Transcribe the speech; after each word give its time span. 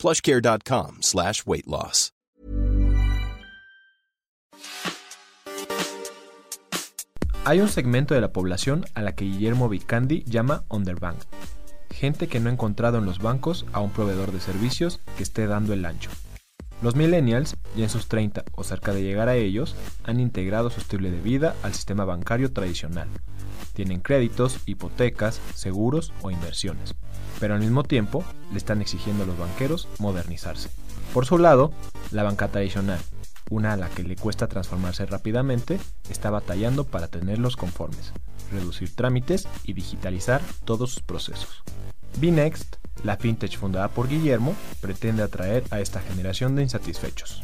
plushcare.com. 0.00 1.00
Hay 7.44 7.60
un 7.60 7.68
segmento 7.68 8.14
de 8.14 8.20
la 8.22 8.32
población 8.32 8.86
a 8.94 9.02
la 9.02 9.14
que 9.14 9.26
Guillermo 9.26 9.68
Vicandi 9.68 10.24
llama 10.24 10.64
underbank. 10.70 11.18
Gente 11.90 12.28
que 12.28 12.40
no 12.40 12.48
ha 12.48 12.52
encontrado 12.52 12.96
en 12.96 13.04
los 13.04 13.18
bancos 13.18 13.66
a 13.72 13.80
un 13.80 13.90
proveedor 13.90 14.32
de 14.32 14.40
servicios 14.40 15.00
que 15.18 15.22
esté 15.22 15.46
dando 15.46 15.74
el 15.74 15.84
ancho. 15.84 16.10
Los 16.80 16.96
millennials, 16.96 17.56
ya 17.76 17.84
en 17.84 17.90
sus 17.90 18.08
30 18.08 18.44
o 18.52 18.64
cerca 18.64 18.94
de 18.94 19.02
llegar 19.02 19.28
a 19.28 19.36
ellos, 19.36 19.76
han 20.04 20.18
integrado 20.18 20.70
su 20.70 20.80
estilo 20.80 21.10
de 21.10 21.20
vida 21.20 21.54
al 21.62 21.74
sistema 21.74 22.06
bancario 22.06 22.52
tradicional. 22.54 23.08
Tienen 23.72 24.00
créditos, 24.00 24.58
hipotecas, 24.66 25.40
seguros 25.54 26.12
o 26.22 26.30
inversiones 26.30 26.94
pero 27.40 27.54
al 27.54 27.60
mismo 27.60 27.82
tiempo 27.82 28.22
le 28.52 28.58
están 28.58 28.80
exigiendo 28.82 29.24
a 29.24 29.26
los 29.26 29.38
banqueros 29.38 29.88
modernizarse. 29.98 30.68
Por 31.12 31.26
su 31.26 31.38
lado, 31.38 31.72
la 32.12 32.22
banca 32.22 32.48
tradicional, 32.48 33.00
una 33.48 33.72
a 33.72 33.76
la 33.76 33.88
que 33.88 34.04
le 34.04 34.14
cuesta 34.14 34.46
transformarse 34.46 35.06
rápidamente, 35.06 35.80
está 36.08 36.30
batallando 36.30 36.84
para 36.84 37.08
tenerlos 37.08 37.56
conformes, 37.56 38.12
reducir 38.52 38.94
trámites 38.94 39.48
y 39.64 39.72
digitalizar 39.72 40.40
todos 40.64 40.92
sus 40.92 41.02
procesos. 41.02 41.64
Bnext, 42.20 42.76
la 43.02 43.16
fintech 43.16 43.56
fundada 43.56 43.88
por 43.88 44.08
Guillermo, 44.08 44.54
pretende 44.80 45.22
atraer 45.22 45.64
a 45.70 45.80
esta 45.80 46.00
generación 46.00 46.54
de 46.54 46.62
insatisfechos. 46.62 47.42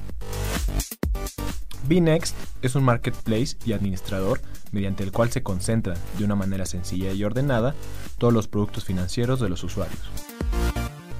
Bnext 1.87 2.37
es 2.63 2.75
un 2.75 2.85
marketplace 2.85 3.57
y 3.65 3.73
administrador 3.73 4.41
mediante 4.73 5.05
el 5.05 5.13
cual 5.13 5.31
se 5.31 5.43
concentran 5.43 5.97
de 6.19 6.25
una 6.25 6.35
manera 6.35 6.67
sencilla 6.67 7.13
y 7.13 7.25
ordenada 7.25 7.75
todos 8.19 8.33
los 8.33 8.49
productos 8.49 8.85
financieros 8.85 9.41
de 9.41 9.49
los 9.49 9.63
usuarios. 9.65 10.01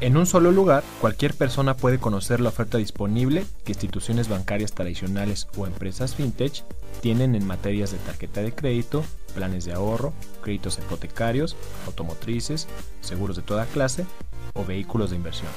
En 0.01 0.19
un 0.19 0.27
solo 0.27 0.53
lugar, 0.53 0.85
cualquier 1.01 1.33
persona 1.33 1.75
puede 1.75 1.99
conocer 1.99 2.41
la 2.41 2.51
oferta 2.51 2.77
disponible 2.77 3.47
que 3.65 3.73
instituciones 3.73 4.29
bancarias 4.29 4.73
tradicionales 4.73 5.49
o 5.57 5.67
empresas 5.67 6.15
fintech 6.15 6.65
tienen 7.01 7.35
en 7.35 7.47
materias 7.47 7.93
de 7.93 7.99
tarjeta 7.99 8.43
de 8.43 8.53
crédito, 8.53 9.05
planes 9.35 9.65
de 9.65 9.73
ahorro, 9.73 10.13
créditos 10.43 10.79
hipotecarios, 10.79 11.57
automotrices, 11.87 12.69
seguros 13.01 13.37
de 13.37 13.43
toda 13.43 13.65
clase 13.65 14.05
o 14.53 14.67
vehículos 14.67 15.11
de 15.11 15.17
inversión. 15.17 15.51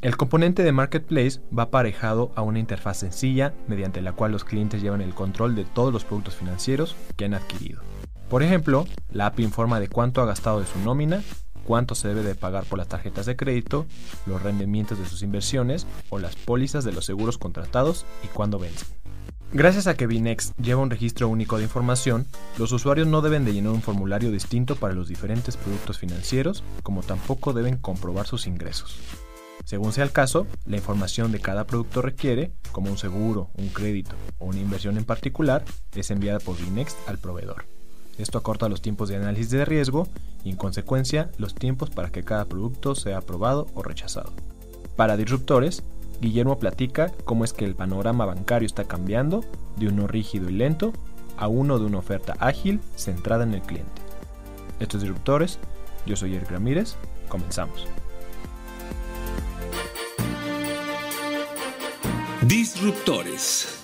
El 0.00 0.16
componente 0.16 0.62
de 0.62 0.70
Marketplace 0.70 1.40
va 1.56 1.64
aparejado 1.64 2.30
a 2.36 2.42
una 2.42 2.60
interfaz 2.60 2.98
sencilla 2.98 3.52
mediante 3.66 4.00
la 4.00 4.12
cual 4.12 4.30
los 4.30 4.44
clientes 4.44 4.80
llevan 4.80 5.00
el 5.00 5.12
control 5.12 5.56
de 5.56 5.64
todos 5.64 5.92
los 5.92 6.04
productos 6.04 6.36
financieros 6.36 6.94
que 7.16 7.24
han 7.24 7.34
adquirido. 7.34 7.80
Por 8.30 8.44
ejemplo, 8.44 8.86
la 9.10 9.26
app 9.26 9.40
informa 9.40 9.80
de 9.80 9.88
cuánto 9.88 10.22
ha 10.22 10.26
gastado 10.26 10.60
de 10.60 10.66
su 10.66 10.78
nómina, 10.78 11.20
cuánto 11.64 11.96
se 11.96 12.06
debe 12.06 12.22
de 12.22 12.36
pagar 12.36 12.62
por 12.64 12.78
las 12.78 12.86
tarjetas 12.86 13.26
de 13.26 13.34
crédito, 13.34 13.86
los 14.26 14.40
rendimientos 14.40 15.00
de 15.00 15.04
sus 15.04 15.22
inversiones 15.22 15.84
o 16.10 16.20
las 16.20 16.36
pólizas 16.36 16.84
de 16.84 16.92
los 16.92 17.04
seguros 17.04 17.36
contratados 17.36 18.06
y 18.22 18.28
cuándo 18.28 18.60
vencen. 18.60 18.86
Gracias 19.52 19.88
a 19.88 19.96
que 19.96 20.06
Binex 20.06 20.52
lleva 20.62 20.80
un 20.80 20.90
registro 20.90 21.28
único 21.28 21.56
de 21.56 21.64
información, 21.64 22.24
los 22.56 22.70
usuarios 22.70 23.08
no 23.08 23.20
deben 23.20 23.44
de 23.44 23.52
llenar 23.52 23.72
un 23.72 23.82
formulario 23.82 24.30
distinto 24.30 24.76
para 24.76 24.94
los 24.94 25.08
diferentes 25.08 25.56
productos 25.56 25.98
financieros, 25.98 26.62
como 26.84 27.02
tampoco 27.02 27.52
deben 27.52 27.78
comprobar 27.78 28.28
sus 28.28 28.46
ingresos. 28.46 29.00
Según 29.68 29.92
sea 29.92 30.04
el 30.04 30.12
caso, 30.12 30.46
la 30.64 30.78
información 30.78 31.30
de 31.30 31.40
cada 31.40 31.66
producto 31.66 32.00
requiere, 32.00 32.52
como 32.72 32.90
un 32.90 32.96
seguro, 32.96 33.50
un 33.58 33.68
crédito 33.68 34.16
o 34.38 34.46
una 34.46 34.60
inversión 34.60 34.96
en 34.96 35.04
particular, 35.04 35.62
es 35.94 36.10
enviada 36.10 36.38
por 36.38 36.56
Binext 36.56 36.96
al 37.06 37.18
proveedor. 37.18 37.66
Esto 38.16 38.38
acorta 38.38 38.70
los 38.70 38.80
tiempos 38.80 39.10
de 39.10 39.16
análisis 39.16 39.50
de 39.50 39.66
riesgo 39.66 40.08
y 40.42 40.48
en 40.48 40.56
consecuencia 40.56 41.30
los 41.36 41.54
tiempos 41.54 41.90
para 41.90 42.08
que 42.08 42.22
cada 42.22 42.46
producto 42.46 42.94
sea 42.94 43.18
aprobado 43.18 43.66
o 43.74 43.82
rechazado. 43.82 44.32
Para 44.96 45.18
disruptores, 45.18 45.82
Guillermo 46.22 46.58
platica 46.58 47.12
cómo 47.26 47.44
es 47.44 47.52
que 47.52 47.66
el 47.66 47.74
panorama 47.74 48.24
bancario 48.24 48.64
está 48.64 48.84
cambiando 48.84 49.44
de 49.76 49.88
uno 49.88 50.06
rígido 50.06 50.48
y 50.48 50.54
lento 50.54 50.94
a 51.36 51.46
uno 51.46 51.78
de 51.78 51.84
una 51.84 51.98
oferta 51.98 52.36
ágil 52.40 52.80
centrada 52.96 53.44
en 53.44 53.52
el 53.52 53.60
cliente. 53.60 54.00
Estos 54.80 55.02
disruptores, 55.02 55.58
yo 56.06 56.16
soy 56.16 56.36
Eric 56.36 56.52
Ramírez, 56.52 56.96
comenzamos. 57.28 57.86
Disruptores. 62.48 63.77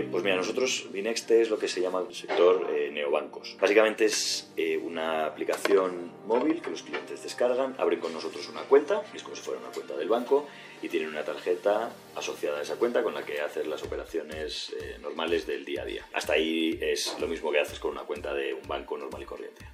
Eh, 0.00 0.08
pues 0.10 0.24
mira, 0.24 0.36
nosotros 0.36 0.86
Binexte 0.92 1.42
es 1.42 1.50
lo 1.50 1.58
que 1.58 1.68
se 1.68 1.82
llama 1.82 2.02
el 2.08 2.14
sector 2.14 2.66
eh, 2.70 2.90
neobancos. 2.90 3.56
Básicamente 3.60 4.06
es 4.06 4.50
eh, 4.56 4.78
una 4.78 5.26
aplicación 5.26 6.12
móvil 6.26 6.62
que 6.62 6.70
los 6.70 6.82
clientes 6.82 7.22
descargan, 7.22 7.74
abren 7.76 8.00
con 8.00 8.12
nosotros 8.14 8.48
una 8.48 8.62
cuenta, 8.62 9.02
es 9.14 9.22
como 9.22 9.36
si 9.36 9.42
fuera 9.42 9.60
una 9.60 9.68
cuenta 9.68 9.94
del 9.96 10.08
banco, 10.08 10.46
y 10.82 10.88
tienen 10.88 11.10
una 11.10 11.24
tarjeta 11.24 11.92
asociada 12.14 12.58
a 12.58 12.62
esa 12.62 12.76
cuenta 12.76 13.02
con 13.02 13.14
la 13.14 13.24
que 13.24 13.40
hacer 13.40 13.66
las 13.66 13.82
operaciones 13.82 14.74
eh, 14.80 14.96
normales 15.00 15.46
del 15.46 15.64
día 15.64 15.82
a 15.82 15.84
día. 15.84 16.06
Hasta 16.12 16.34
ahí 16.34 16.78
es 16.80 17.16
lo 17.20 17.26
mismo 17.26 17.52
que 17.52 17.60
haces 17.60 17.78
con 17.78 17.92
una 17.92 18.02
cuenta 18.02 18.32
de 18.34 18.54
un 18.54 18.66
banco 18.66 18.96
normal 18.96 19.22
y 19.22 19.26
corriente. 19.26 19.66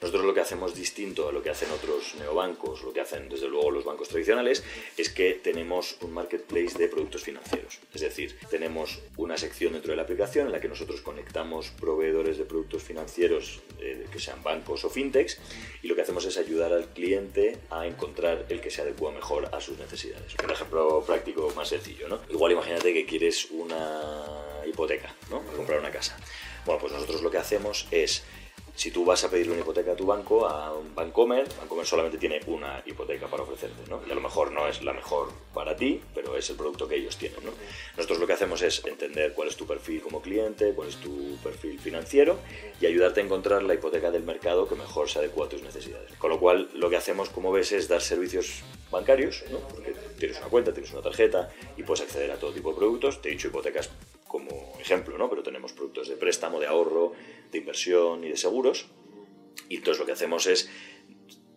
Nosotros 0.00 0.24
lo 0.24 0.34
que 0.34 0.40
hacemos 0.40 0.74
distinto 0.74 1.28
a 1.28 1.32
lo 1.32 1.42
que 1.42 1.50
hacen 1.50 1.70
otros 1.70 2.16
neobancos, 2.18 2.82
lo 2.82 2.92
que 2.92 3.00
hacen 3.00 3.28
desde 3.28 3.48
luego 3.48 3.70
los 3.70 3.84
bancos 3.84 4.08
tradicionales, 4.08 4.64
es 4.96 5.10
que 5.10 5.34
tenemos 5.34 5.96
un 6.00 6.12
marketplace 6.12 6.76
de 6.78 6.88
productos 6.88 7.22
financieros. 7.22 7.78
Es 7.94 8.00
decir, 8.00 8.36
tenemos 8.50 9.00
una 9.16 9.36
sección 9.36 9.59
dentro 9.68 9.90
de 9.90 9.96
la 9.96 10.02
aplicación 10.02 10.46
en 10.46 10.52
la 10.52 10.60
que 10.60 10.68
nosotros 10.68 11.02
conectamos 11.02 11.70
proveedores 11.78 12.38
de 12.38 12.44
productos 12.44 12.82
financieros, 12.82 13.60
eh, 13.80 14.06
que 14.10 14.18
sean 14.18 14.42
bancos 14.42 14.84
o 14.84 14.90
fintechs, 14.90 15.38
y 15.82 15.88
lo 15.88 15.94
que 15.94 16.02
hacemos 16.02 16.24
es 16.24 16.38
ayudar 16.38 16.72
al 16.72 16.86
cliente 16.88 17.58
a 17.68 17.86
encontrar 17.86 18.46
el 18.48 18.60
que 18.60 18.70
se 18.70 18.80
adecua 18.80 19.12
mejor 19.12 19.50
a 19.52 19.60
sus 19.60 19.78
necesidades. 19.78 20.34
Un 20.42 20.50
ejemplo 20.50 21.04
práctico 21.06 21.52
más 21.54 21.68
sencillo, 21.68 22.08
¿no? 22.08 22.20
Igual 22.30 22.52
imagínate 22.52 22.94
que 22.94 23.04
quieres 23.04 23.50
una 23.50 24.62
hipoteca, 24.66 25.14
¿no? 25.30 25.40
Para 25.40 25.56
comprar 25.56 25.80
una 25.80 25.90
casa. 25.90 26.16
Bueno, 26.64 26.80
pues 26.80 26.92
nosotros 26.92 27.22
lo 27.22 27.30
que 27.30 27.38
hacemos 27.38 27.86
es 27.90 28.22
si 28.80 28.90
tú 28.90 29.04
vas 29.04 29.22
a 29.24 29.30
pedir 29.30 29.50
una 29.50 29.60
hipoteca 29.60 29.92
a 29.92 29.94
tu 29.94 30.06
banco, 30.06 30.46
a 30.46 30.72
un 30.72 30.94
Bancomer, 30.94 31.46
Bancomer 31.58 31.84
solamente 31.84 32.16
tiene 32.16 32.40
una 32.46 32.82
hipoteca 32.86 33.26
para 33.26 33.42
ofrecerte, 33.42 33.90
¿no? 33.90 34.00
Y 34.06 34.10
a 34.10 34.14
lo 34.14 34.22
mejor 34.22 34.52
no 34.52 34.66
es 34.68 34.82
la 34.82 34.94
mejor 34.94 35.28
para 35.52 35.76
ti, 35.76 36.00
pero 36.14 36.34
es 36.34 36.48
el 36.48 36.56
producto 36.56 36.88
que 36.88 36.96
ellos 36.96 37.18
tienen, 37.18 37.44
¿no? 37.44 37.50
Nosotros 37.98 38.18
lo 38.18 38.26
que 38.26 38.32
hacemos 38.32 38.62
es 38.62 38.82
entender 38.86 39.34
cuál 39.34 39.48
es 39.48 39.56
tu 39.56 39.66
perfil 39.66 40.00
como 40.00 40.22
cliente, 40.22 40.72
cuál 40.72 40.88
es 40.88 40.96
tu 40.96 41.36
perfil 41.42 41.78
financiero 41.78 42.38
y 42.80 42.86
ayudarte 42.86 43.20
a 43.20 43.24
encontrar 43.24 43.62
la 43.62 43.74
hipoteca 43.74 44.10
del 44.10 44.22
mercado 44.22 44.66
que 44.66 44.76
mejor 44.76 45.10
se 45.10 45.18
adecua 45.18 45.44
a 45.44 45.48
tus 45.50 45.62
necesidades. 45.62 46.12
Con 46.16 46.30
lo 46.30 46.40
cual, 46.40 46.70
lo 46.74 46.88
que 46.88 46.96
hacemos, 46.96 47.28
como 47.28 47.52
ves, 47.52 47.72
es 47.72 47.86
dar 47.86 48.00
servicios 48.00 48.62
bancarios, 48.90 49.44
¿no? 49.50 49.58
Porque 49.58 49.94
tienes 50.18 50.38
una 50.38 50.48
cuenta, 50.48 50.72
tienes 50.72 50.90
una 50.92 51.02
tarjeta 51.02 51.50
y 51.76 51.82
puedes 51.82 52.02
acceder 52.02 52.30
a 52.30 52.36
todo 52.36 52.52
tipo 52.52 52.70
de 52.70 52.76
productos. 52.76 53.20
Te 53.20 53.28
he 53.28 53.32
dicho 53.32 53.48
hipotecas 53.48 53.90
ejemplo, 54.80 55.18
¿no? 55.18 55.28
Pero 55.30 55.42
tenemos 55.42 55.72
productos 55.72 56.08
de 56.08 56.16
préstamo, 56.16 56.60
de 56.60 56.66
ahorro, 56.66 57.12
de 57.50 57.58
inversión 57.58 58.24
y 58.24 58.28
de 58.28 58.36
seguros. 58.36 58.86
Y 59.68 59.76
entonces 59.76 60.00
lo 60.00 60.06
que 60.06 60.12
hacemos 60.12 60.46
es 60.46 60.70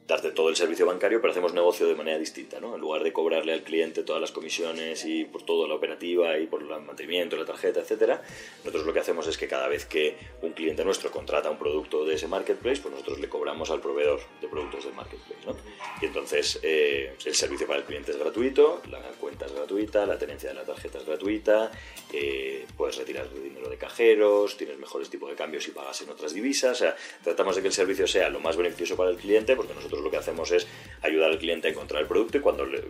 darte 0.08 0.32
todo 0.32 0.50
el 0.50 0.56
servicio 0.56 0.86
bancario, 0.86 1.22
pero 1.22 1.32
hacemos 1.32 1.54
negocio 1.54 1.88
de 1.88 1.96
manera 1.96 2.18
distinta, 2.18 2.60
¿no? 2.60 2.76
En 2.76 2.82
lugar 2.82 3.04
de 3.04 3.14
cobrarle 3.14 3.54
al 3.54 3.64
cliente 3.64 4.04
todas 4.04 4.22
las 4.22 4.32
comisiones 4.32 5.06
y 5.06 5.24
por 5.24 5.44
toda 5.44 5.68
la 5.68 5.76
operativa 5.76 6.38
y 6.38 6.48
por 6.48 6.62
el 6.62 6.68
mantenimiento, 6.68 7.38
la 7.38 7.46
tarjeta, 7.46 7.80
etcétera, 7.80 8.22
nosotros 8.60 8.86
lo 8.86 8.94
que 8.94 9.00
hacemos 9.00 9.28
es 9.28 9.38
que 9.38 9.48
cada 9.48 9.68
vez 9.68 9.86
que 9.86 10.18
un 10.42 10.52
cliente 10.52 10.84
nuestro 10.84 11.10
contrata 11.12 11.50
un 11.50 11.58
producto 11.58 12.04
de 12.06 12.16
ese 12.16 12.28
marketplace, 12.28 12.82
pues 12.82 12.92
nosotros 12.94 13.20
le 13.20 13.30
cobramos 13.30 13.72
al 13.72 13.80
proveedor 13.80 14.20
de 14.42 14.48
productos 14.48 14.86
del 14.86 14.94
marketplace, 14.94 15.46
¿no? 15.46 15.56
Y 16.02 16.06
entonces 16.06 16.60
eh, 16.64 17.16
el 17.24 17.36
servicio 17.36 17.66
para 17.66 17.80
el 17.80 17.86
cliente 17.86 18.12
es 18.12 18.18
gratuito, 18.18 18.82
la 18.90 19.00
cuenta 19.20 19.46
es 19.46 19.54
gratuita, 19.54 20.06
la 20.06 20.18
tenencia 20.18 20.50
de 20.50 20.56
la 20.56 20.64
tarjeta 20.64 20.98
es 20.98 21.06
gratuita, 21.06 21.72
eh, 22.12 22.66
puedes 22.76 22.98
retirar 22.98 23.34
dinero 23.34 23.70
de 23.70 23.78
cajeros, 23.78 24.58
tienes 24.58 24.78
mejores 24.78 25.10
tipos 25.10 25.30
de 25.30 25.36
cambios 25.36 25.68
y 25.68 25.72
pagas 25.72 26.02
en 26.02 26.10
otras 26.10 26.34
divisas, 26.34 26.72
o 26.74 26.76
sea, 26.76 26.96
tratamos 27.24 27.56
de 27.56 27.62
que 27.62 27.70
el 27.70 27.74
servicio 27.74 28.06
sea 28.06 28.30
lo 28.30 28.40
más 28.40 28.58
beneficioso 28.58 28.98
para 28.98 29.10
el 29.10 29.18
cliente 29.18 29.56
porque 29.56 29.74
nosotros 29.74 29.93
lo 30.02 30.12
que 30.12 30.18
hacemos 30.18 30.52
es 30.52 30.68
ayudar 31.02 31.32
al 31.32 31.40
cliente 31.40 31.68
a 31.68 31.72
encontrar 31.72 32.02
el 32.02 32.08
producto 32.08 32.38
y 32.38 32.42
cuando 32.42 32.66
le, 32.66 32.80
eh, 32.80 32.84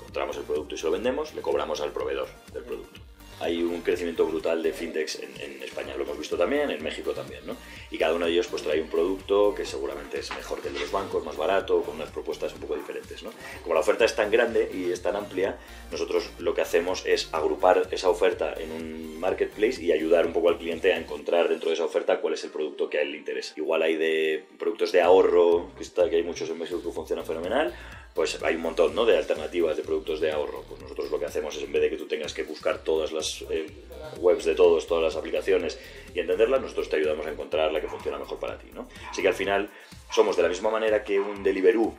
encontramos 0.00 0.36
el 0.36 0.44
producto 0.44 0.74
y 0.74 0.78
se 0.78 0.84
lo 0.84 0.92
vendemos, 0.92 1.34
le 1.34 1.42
cobramos 1.42 1.80
al 1.80 1.92
proveedor 1.92 2.28
del 2.52 2.64
producto. 2.64 3.00
Hay 3.40 3.62
un 3.62 3.82
crecimiento 3.82 4.26
brutal 4.26 4.62
de 4.62 4.72
fintechs 4.72 5.20
en, 5.20 5.62
España, 5.62 5.94
lo 5.96 6.04
hemos 6.04 6.18
visto 6.18 6.36
también, 6.36 6.70
en 6.70 6.82
México 6.82 7.12
también, 7.12 7.46
¿no? 7.46 7.56
Y 7.90 7.98
cada 7.98 8.14
uno 8.14 8.26
de 8.26 8.32
ellos 8.32 8.46
pues 8.48 8.62
trae 8.62 8.80
un 8.80 8.88
producto 8.88 9.54
que 9.54 9.64
seguramente 9.64 10.18
es 10.18 10.30
mejor 10.34 10.60
que 10.60 10.68
el 10.68 10.74
de 10.74 10.80
los 10.80 10.90
bancos, 10.90 11.24
más 11.24 11.36
barato, 11.36 11.82
con 11.82 11.96
unas 11.96 12.10
propuestas 12.10 12.54
un 12.54 12.60
poco 12.60 12.76
diferentes, 12.76 13.22
¿no? 13.22 13.30
Como 13.62 13.74
la 13.74 13.80
oferta 13.80 14.04
es 14.04 14.16
tan 14.16 14.30
grande 14.30 14.70
y 14.72 14.90
es 14.90 15.02
tan 15.02 15.14
amplia, 15.14 15.56
nosotros 15.92 16.30
lo 16.38 16.54
que 16.54 16.62
hacemos 16.62 17.04
es 17.06 17.28
agrupar 17.32 17.88
esa 17.90 18.08
oferta 18.08 18.54
en 18.54 18.72
un 18.72 19.20
marketplace 19.20 19.82
y 19.82 19.92
ayudar 19.92 20.26
un 20.26 20.32
poco 20.32 20.48
al 20.48 20.58
cliente 20.58 20.92
a 20.92 20.98
encontrar 20.98 21.48
dentro 21.48 21.68
de 21.68 21.74
esa 21.74 21.84
oferta 21.84 22.20
cuál 22.20 22.34
es 22.34 22.44
el 22.44 22.50
producto 22.50 22.88
que 22.88 22.98
a 22.98 23.02
él 23.02 23.12
le 23.12 23.18
interesa. 23.18 23.54
Igual 23.56 23.82
hay 23.82 23.96
de 23.96 24.44
productos 24.58 24.92
de 24.92 25.02
ahorro, 25.02 25.70
que, 25.76 25.82
está, 25.82 26.08
que 26.08 26.16
hay 26.16 26.22
muchos 26.22 26.48
en 26.50 26.58
México 26.58 26.80
que 26.82 26.90
funcionan 26.90 27.26
fenomenal, 27.26 27.74
pues 28.14 28.42
hay 28.42 28.56
un 28.56 28.62
montón 28.62 28.94
¿no? 28.94 29.04
de 29.04 29.16
alternativas 29.16 29.76
de 29.76 29.82
productos 29.82 30.20
de 30.20 30.32
ahorro. 30.32 30.64
Pues 30.68 30.80
nosotros 30.80 31.10
lo 31.10 31.18
que 31.18 31.26
hacemos 31.26 31.56
es, 31.56 31.62
en 31.62 31.72
vez 31.72 31.82
de 31.82 31.90
que 31.90 31.96
tú 31.96 32.06
tengas 32.06 32.32
que 32.34 32.42
buscar 32.42 32.78
todas 32.78 33.12
las 33.12 33.44
eh, 33.50 33.66
webs 34.18 34.44
de 34.44 34.54
todos, 34.54 34.86
todas 34.86 35.04
las 35.04 35.16
aplicaciones 35.16 35.78
y 36.14 36.20
entenderlas, 36.20 36.60
nosotros 36.60 36.88
te 36.88 36.96
ayudamos 36.96 37.26
a 37.26 37.30
encontrar 37.30 37.72
la 37.72 37.80
que 37.80 37.88
funciona 37.88 38.18
mejor 38.18 38.38
para 38.38 38.58
ti. 38.58 38.68
¿no? 38.72 38.88
Así 39.10 39.22
que 39.22 39.28
al 39.28 39.34
final 39.34 39.70
somos 40.10 40.36
de 40.36 40.42
la 40.42 40.48
misma 40.48 40.70
manera 40.70 41.04
que 41.04 41.20
un 41.20 41.42
Deliveroo, 41.42 41.94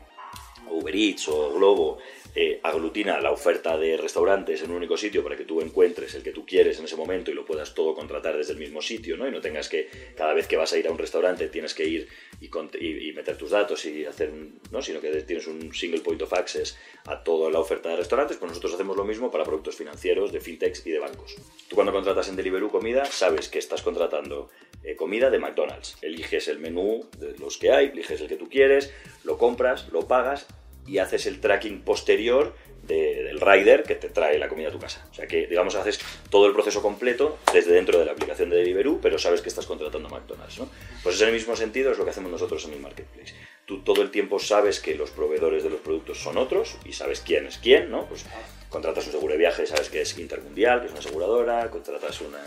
Uber 0.69 0.95
Eats 0.95 1.27
o 1.29 1.53
Globo 1.53 1.99
eh, 2.35 2.59
aglutina 2.63 3.19
la 3.19 3.31
oferta 3.31 3.77
de 3.77 3.97
restaurantes 3.97 4.61
en 4.61 4.69
un 4.69 4.77
único 4.77 4.97
sitio 4.97 5.23
para 5.23 5.35
que 5.35 5.45
tú 5.45 5.61
encuentres 5.61 6.13
el 6.13 6.23
que 6.23 6.31
tú 6.31 6.45
quieres 6.45 6.77
en 6.77 6.85
ese 6.85 6.95
momento 6.95 7.31
y 7.31 7.33
lo 7.33 7.45
puedas 7.45 7.73
todo 7.73 7.95
contratar 7.95 8.37
desde 8.37 8.53
el 8.53 8.59
mismo 8.59 8.81
sitio, 8.81 9.17
¿no? 9.17 9.27
Y 9.27 9.31
no 9.31 9.41
tengas 9.41 9.67
que, 9.67 9.89
cada 10.15 10.33
vez 10.33 10.47
que 10.47 10.55
vas 10.55 10.71
a 10.73 10.77
ir 10.77 10.87
a 10.87 10.91
un 10.91 10.97
restaurante, 10.97 11.47
tienes 11.47 11.73
que 11.73 11.85
ir 11.85 12.07
y, 12.39 13.11
meter 13.13 13.37
tus 13.37 13.51
datos 13.51 13.83
y 13.85 14.05
hacer, 14.05 14.31
¿no? 14.71 14.81
Sino 14.81 15.01
que 15.01 15.09
tienes 15.23 15.47
un 15.47 15.73
single 15.73 16.01
point 16.01 16.21
of 16.21 16.33
access 16.33 16.77
a 17.05 17.23
toda 17.23 17.49
la 17.49 17.59
oferta 17.59 17.89
de 17.89 17.95
restaurantes, 17.95 18.37
pues 18.37 18.49
nosotros 18.49 18.73
hacemos 18.73 18.95
lo 18.95 19.03
mismo 19.03 19.31
para 19.31 19.43
productos 19.43 19.75
financieros, 19.75 20.31
de 20.31 20.39
fintechs 20.39 20.85
y 20.85 20.91
de 20.91 20.99
bancos. 20.99 21.35
Tú 21.67 21.75
cuando 21.75 21.91
contratas 21.91 22.29
en 22.29 22.35
Deliveroo 22.35 22.69
comida, 22.69 23.05
sabes 23.05 23.49
que 23.49 23.59
estás 23.59 23.81
contratando 23.81 24.49
eh, 24.83 24.95
comida 24.95 25.29
de 25.29 25.39
McDonald's. 25.39 25.97
Eliges 26.01 26.47
el 26.47 26.59
menú 26.59 27.09
de 27.17 27.35
los 27.37 27.57
que 27.57 27.71
hay, 27.71 27.87
eliges 27.87 28.21
el 28.21 28.27
que 28.27 28.37
tú 28.37 28.49
quieres, 28.49 28.93
lo 29.23 29.37
compras, 29.37 29.89
lo 29.91 30.07
pagas 30.07 30.47
y 30.89 30.97
haces 30.97 31.25
el 31.25 31.39
tracking 31.39 31.81
posterior 31.81 32.55
del 32.87 33.39
rider 33.39 33.83
que 33.83 33.93
te 33.93 34.09
trae 34.09 34.39
la 34.39 34.49
comida 34.49 34.69
a 34.69 34.71
tu 34.71 34.79
casa. 34.79 35.05
O 35.11 35.13
sea 35.13 35.27
que, 35.27 35.45
digamos, 35.45 35.75
haces 35.75 35.99
todo 36.31 36.47
el 36.47 36.53
proceso 36.53 36.81
completo 36.81 37.37
desde 37.53 37.71
dentro 37.71 37.99
de 37.99 38.05
la 38.05 38.13
aplicación 38.13 38.49
de 38.49 38.57
Deliveroo, 38.57 38.99
pero 38.99 39.19
sabes 39.19 39.41
que 39.41 39.49
estás 39.49 39.67
contratando 39.67 40.07
a 40.07 40.11
McDonald's. 40.11 40.57
¿no? 40.57 40.69
Pues 41.03 41.15
es 41.15 41.21
en 41.21 41.27
el 41.27 41.35
mismo 41.35 41.55
sentido 41.55 41.91
es 41.91 41.99
lo 41.99 42.03
que 42.03 42.09
hacemos 42.09 42.31
nosotros 42.31 42.65
en 42.65 42.73
el 42.73 42.79
marketplace. 42.79 43.35
Tú 43.65 43.83
todo 43.83 44.01
el 44.01 44.09
tiempo 44.09 44.39
sabes 44.39 44.79
que 44.79 44.95
los 44.95 45.11
proveedores 45.11 45.63
de 45.63 45.69
los 45.69 45.81
productos 45.81 46.17
son 46.17 46.37
otros 46.37 46.77
y 46.83 46.93
sabes 46.93 47.21
quién 47.21 47.45
es 47.45 47.59
quién, 47.59 47.91
¿no? 47.91 48.07
Pues 48.07 48.25
contratas 48.69 49.05
un 49.05 49.11
seguro 49.11 49.33
de 49.33 49.39
viaje, 49.39 49.67
sabes 49.67 49.89
que 49.89 50.01
es 50.01 50.17
Intermundial, 50.17 50.79
que 50.79 50.87
es 50.87 50.91
una 50.91 51.01
aseguradora, 51.01 51.69
contratas 51.69 52.21
una, 52.21 52.39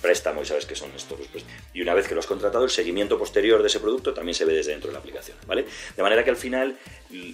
préstamo 0.00 0.42
y 0.42 0.46
sabes 0.46 0.66
que 0.66 0.74
son 0.74 0.90
estos 0.94 1.18
los 1.18 1.28
Y 1.72 1.82
una 1.82 1.94
vez 1.94 2.08
que 2.08 2.14
lo 2.14 2.20
has 2.20 2.26
contratado, 2.26 2.64
el 2.64 2.70
seguimiento 2.70 3.18
posterior 3.18 3.60
de 3.60 3.68
ese 3.68 3.80
producto 3.80 4.14
también 4.14 4.34
se 4.34 4.44
ve 4.44 4.52
desde 4.52 4.72
dentro 4.72 4.88
de 4.88 4.94
la 4.94 5.00
aplicación, 5.00 5.36
¿vale? 5.46 5.64
De 5.96 6.02
manera 6.02 6.24
que 6.24 6.30
al 6.30 6.36
final 6.36 6.76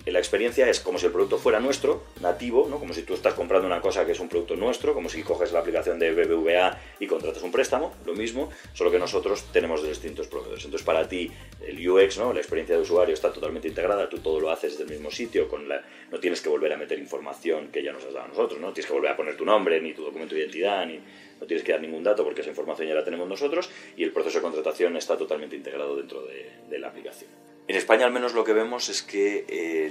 la 0.06 0.19
experiencia 0.19 0.69
es 0.69 0.81
como 0.81 0.99
si 0.99 1.06
el 1.06 1.12
producto 1.12 1.38
fuera 1.38 1.61
nuestro, 1.61 2.05
nativo, 2.20 2.66
¿no? 2.69 2.78
Como 2.78 2.94
si 2.94 3.02
tú 3.02 3.14
estás 3.14 3.34
comprando 3.34 3.66
una 3.66 3.81
cosa 3.81 4.06
que 4.06 4.12
es 4.12 4.20
un 4.20 4.28
producto 4.28 4.56
nuestro, 4.56 4.94
como 4.94 5.08
si 5.08 5.22
coges 5.22 5.52
la 5.52 5.61
aplicación 5.61 5.99
de 5.99 6.12
BBVA 6.12 6.78
y 7.00 7.06
contratas 7.06 7.43
un 7.43 7.52
préstamo, 7.52 7.94
lo 8.06 8.14
mismo, 8.14 8.50
solo 8.72 8.90
que 8.90 8.99
nosotros 8.99 9.44
tenemos 9.52 9.87
distintos 9.87 10.28
proveedores. 10.28 10.64
Entonces 10.64 10.84
para 10.84 11.08
ti 11.08 11.31
el 11.66 11.88
UX, 11.88 12.19
¿no? 12.19 12.32
La 12.32 12.40
experiencia 12.40 12.76
de 12.76 12.82
usuario 12.82 13.14
está 13.14 13.32
totalmente 13.32 13.69
integrada, 13.69 14.08
tú 14.08 14.19
todo 14.19 14.40
lo 14.40 14.50
haces 14.50 14.72
desde 14.72 14.84
el 14.84 14.90
mismo 14.90 15.11
sitio, 15.11 15.49
con 15.49 15.69
la, 15.69 15.82
no 16.14 16.20
tienes 16.20 16.40
que 16.40 16.49
volver 16.49 16.72
a 16.72 16.76
meter 16.76 16.96
información 16.96 17.72
que 17.72 17.82
ya 17.82 17.93
nos 17.93 18.05
has 18.05 18.12
dado 18.12 18.26
a 18.26 18.28
nosotros, 18.28 18.61
¿no? 18.61 18.72
Tienes 18.72 18.87
que 18.87 18.93
volver 18.93 19.11
a 19.11 19.16
poner 19.16 19.37
tu 19.37 19.44
nombre, 19.44 19.81
ni 19.81 19.94
tu 19.94 20.05
documento 20.05 20.37
de 20.37 20.43
identidad, 20.43 20.87
ni 20.87 21.00
no 21.40 21.44
tienes 21.44 21.64
que 21.66 21.72
dar 21.72 21.81
ningún 21.81 22.05
dato 22.05 22.22
porque 22.22 22.43
esa 22.43 22.50
información 22.50 22.87
ya 22.87 22.94
la 22.94 23.02
tenemos 23.02 23.28
nosotros 23.28 23.69
y 23.96 24.05
el 24.05 24.12
proceso 24.12 24.38
de 24.38 24.43
contratación 24.43 24.96
está 24.96 25.19
totalmente 25.19 25.56
integrado 25.56 25.96
dentro 25.96 26.22
de, 26.22 26.78
la 26.78 26.87
aplicación. 26.87 27.28
En 27.66 27.75
España 27.75 28.06
al 28.06 28.12
menos 28.12 28.32
lo 28.32 28.44
que 28.44 28.52
vemos 28.52 28.88
es 28.88 29.02
que 29.02 29.90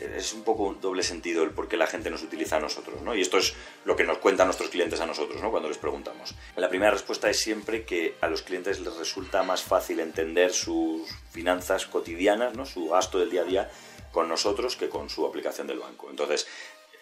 es 0.00 0.32
un 0.32 0.42
poco 0.42 0.64
un 0.64 0.80
doble 0.80 1.02
sentido 1.02 1.42
el 1.42 1.50
por 1.50 1.68
qué 1.68 1.76
la 1.76 1.86
gente 1.86 2.10
nos 2.10 2.22
utiliza 2.22 2.56
a 2.56 2.60
nosotros, 2.60 3.02
¿no? 3.02 3.14
Y 3.14 3.20
esto 3.20 3.38
es 3.38 3.54
lo 3.84 3.96
que 3.96 4.04
nos 4.04 4.18
cuentan 4.18 4.46
nuestros 4.46 4.70
clientes 4.70 5.00
a 5.00 5.06
nosotros, 5.06 5.42
¿no? 5.42 5.50
Cuando 5.50 5.68
les 5.68 5.78
preguntamos. 5.78 6.34
La 6.56 6.68
primera 6.68 6.90
respuesta 6.90 7.28
es 7.28 7.38
siempre 7.38 7.84
que 7.84 8.14
a 8.20 8.28
los 8.28 8.42
clientes 8.42 8.80
les 8.80 8.94
resulta 8.96 9.42
más 9.42 9.62
fácil 9.62 10.00
entender 10.00 10.52
sus 10.52 11.08
finanzas 11.30 11.86
cotidianas, 11.86 12.54
¿no? 12.54 12.64
Su 12.66 12.88
gasto 12.88 13.18
del 13.18 13.30
día 13.30 13.42
a 13.42 13.44
día 13.44 13.70
con 14.12 14.28
nosotros 14.28 14.76
que 14.76 14.88
con 14.88 15.10
su 15.10 15.26
aplicación 15.26 15.66
del 15.66 15.78
banco. 15.78 16.08
Entonces, 16.10 16.46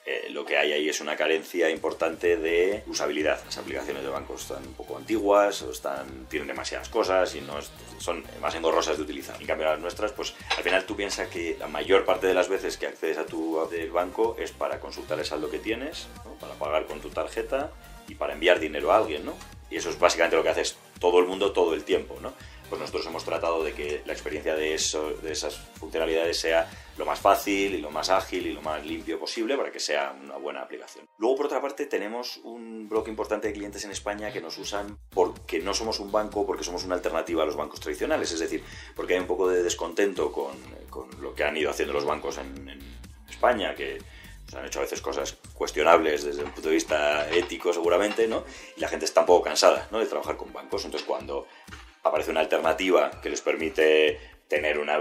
eh, 0.08 0.28
lo 0.30 0.44
que 0.44 0.56
hay 0.56 0.72
ahí 0.72 0.88
es 0.88 1.00
una 1.00 1.16
carencia 1.16 1.68
importante 1.68 2.36
de 2.36 2.84
usabilidad. 2.86 3.44
Las 3.44 3.58
aplicaciones 3.58 4.04
de 4.04 4.08
banco 4.08 4.36
están 4.36 4.64
un 4.64 4.74
poco 4.74 4.96
antiguas, 4.96 5.62
o 5.62 5.72
están, 5.72 6.26
tienen 6.30 6.46
demasiadas 6.46 6.88
cosas 6.88 7.34
y 7.34 7.40
no 7.40 7.54
son 7.98 8.22
más 8.40 8.54
engorrosas 8.54 8.96
de 8.98 9.02
utilizar. 9.02 9.40
En 9.40 9.48
cambio, 9.48 9.66
las 9.66 9.80
nuestras, 9.80 10.12
pues 10.12 10.34
al 10.56 10.62
final 10.62 10.84
tú 10.84 10.94
piensas 10.94 11.28
que 11.28 11.56
la 11.58 11.66
mayor 11.66 12.04
parte 12.04 12.28
de 12.28 12.34
las 12.34 12.48
veces 12.48 12.76
que 12.76 12.86
accedes 12.86 13.18
a 13.18 13.26
tu 13.26 13.58
app 13.60 13.70
del 13.72 13.90
banco 13.90 14.36
es 14.38 14.52
para 14.52 14.78
consultar 14.78 15.18
el 15.18 15.24
saldo 15.24 15.50
que 15.50 15.58
tienes, 15.58 16.06
para 16.40 16.54
pagar 16.54 16.86
con 16.86 17.00
tu 17.00 17.10
tarjeta 17.10 17.72
y 18.06 18.14
para 18.14 18.34
enviar 18.34 18.60
dinero 18.60 18.92
a 18.92 18.98
alguien, 18.98 19.26
¿no? 19.26 19.34
Y 19.70 19.76
eso 19.76 19.90
es 19.90 19.98
básicamente 19.98 20.36
lo 20.36 20.44
que 20.44 20.50
haces 20.50 20.76
todo 21.00 21.18
el 21.18 21.26
mundo 21.26 21.50
todo 21.50 21.74
el 21.74 21.82
tiempo, 21.82 22.16
¿no? 22.22 22.32
Pues 22.68 22.80
nosotros 22.80 23.06
hemos 23.06 23.24
tratado 23.24 23.62
de 23.62 23.72
que 23.72 24.02
la 24.06 24.12
experiencia 24.12 24.54
de, 24.54 24.74
eso, 24.74 25.10
de 25.22 25.32
esas 25.32 25.56
funcionalidades 25.78 26.38
sea 26.38 26.68
lo 26.96 27.06
más 27.06 27.20
fácil 27.20 27.74
y 27.74 27.78
lo 27.78 27.90
más 27.90 28.10
ágil 28.10 28.46
y 28.46 28.52
lo 28.52 28.62
más 28.62 28.84
limpio 28.84 29.18
posible 29.18 29.56
para 29.56 29.70
que 29.70 29.78
sea 29.78 30.16
una 30.20 30.36
buena 30.36 30.62
aplicación. 30.62 31.06
Luego, 31.18 31.36
por 31.36 31.46
otra 31.46 31.60
parte, 31.60 31.86
tenemos 31.86 32.38
un 32.38 32.88
bloque 32.88 33.10
importante 33.10 33.48
de 33.48 33.54
clientes 33.54 33.84
en 33.84 33.90
España 33.90 34.32
que 34.32 34.40
nos 34.40 34.58
usan 34.58 34.98
porque 35.10 35.60
no 35.60 35.74
somos 35.74 36.00
un 36.00 36.10
banco, 36.10 36.46
porque 36.46 36.64
somos 36.64 36.84
una 36.84 36.96
alternativa 36.96 37.42
a 37.42 37.46
los 37.46 37.56
bancos 37.56 37.80
tradicionales, 37.80 38.32
es 38.32 38.40
decir, 38.40 38.64
porque 38.94 39.14
hay 39.14 39.20
un 39.20 39.26
poco 39.26 39.48
de 39.48 39.62
descontento 39.62 40.32
con, 40.32 40.56
con 40.90 41.08
lo 41.20 41.34
que 41.34 41.44
han 41.44 41.56
ido 41.56 41.70
haciendo 41.70 41.92
los 41.92 42.04
bancos 42.04 42.38
en, 42.38 42.68
en 42.68 42.80
España, 43.28 43.74
que 43.74 43.98
han 44.54 44.64
hecho 44.64 44.78
a 44.78 44.82
veces 44.82 45.00
cosas 45.00 45.36
cuestionables 45.54 46.24
desde 46.24 46.44
un 46.44 46.50
punto 46.52 46.68
de 46.68 46.74
vista 46.76 47.28
ético 47.30 47.72
seguramente, 47.72 48.28
¿no? 48.28 48.44
Y 48.76 48.80
la 48.80 48.88
gente 48.88 49.04
está 49.04 49.20
un 49.20 49.26
poco 49.26 49.42
cansada 49.42 49.88
¿no? 49.90 49.98
de 49.98 50.06
trabajar 50.06 50.36
con 50.36 50.52
bancos. 50.52 50.84
Entonces 50.84 51.06
cuando 51.06 51.46
aparece 52.06 52.30
una 52.30 52.40
alternativa 52.40 53.10
que 53.22 53.30
les 53.30 53.40
permite 53.40 54.18
tener 54.48 54.78
una 54.78 55.00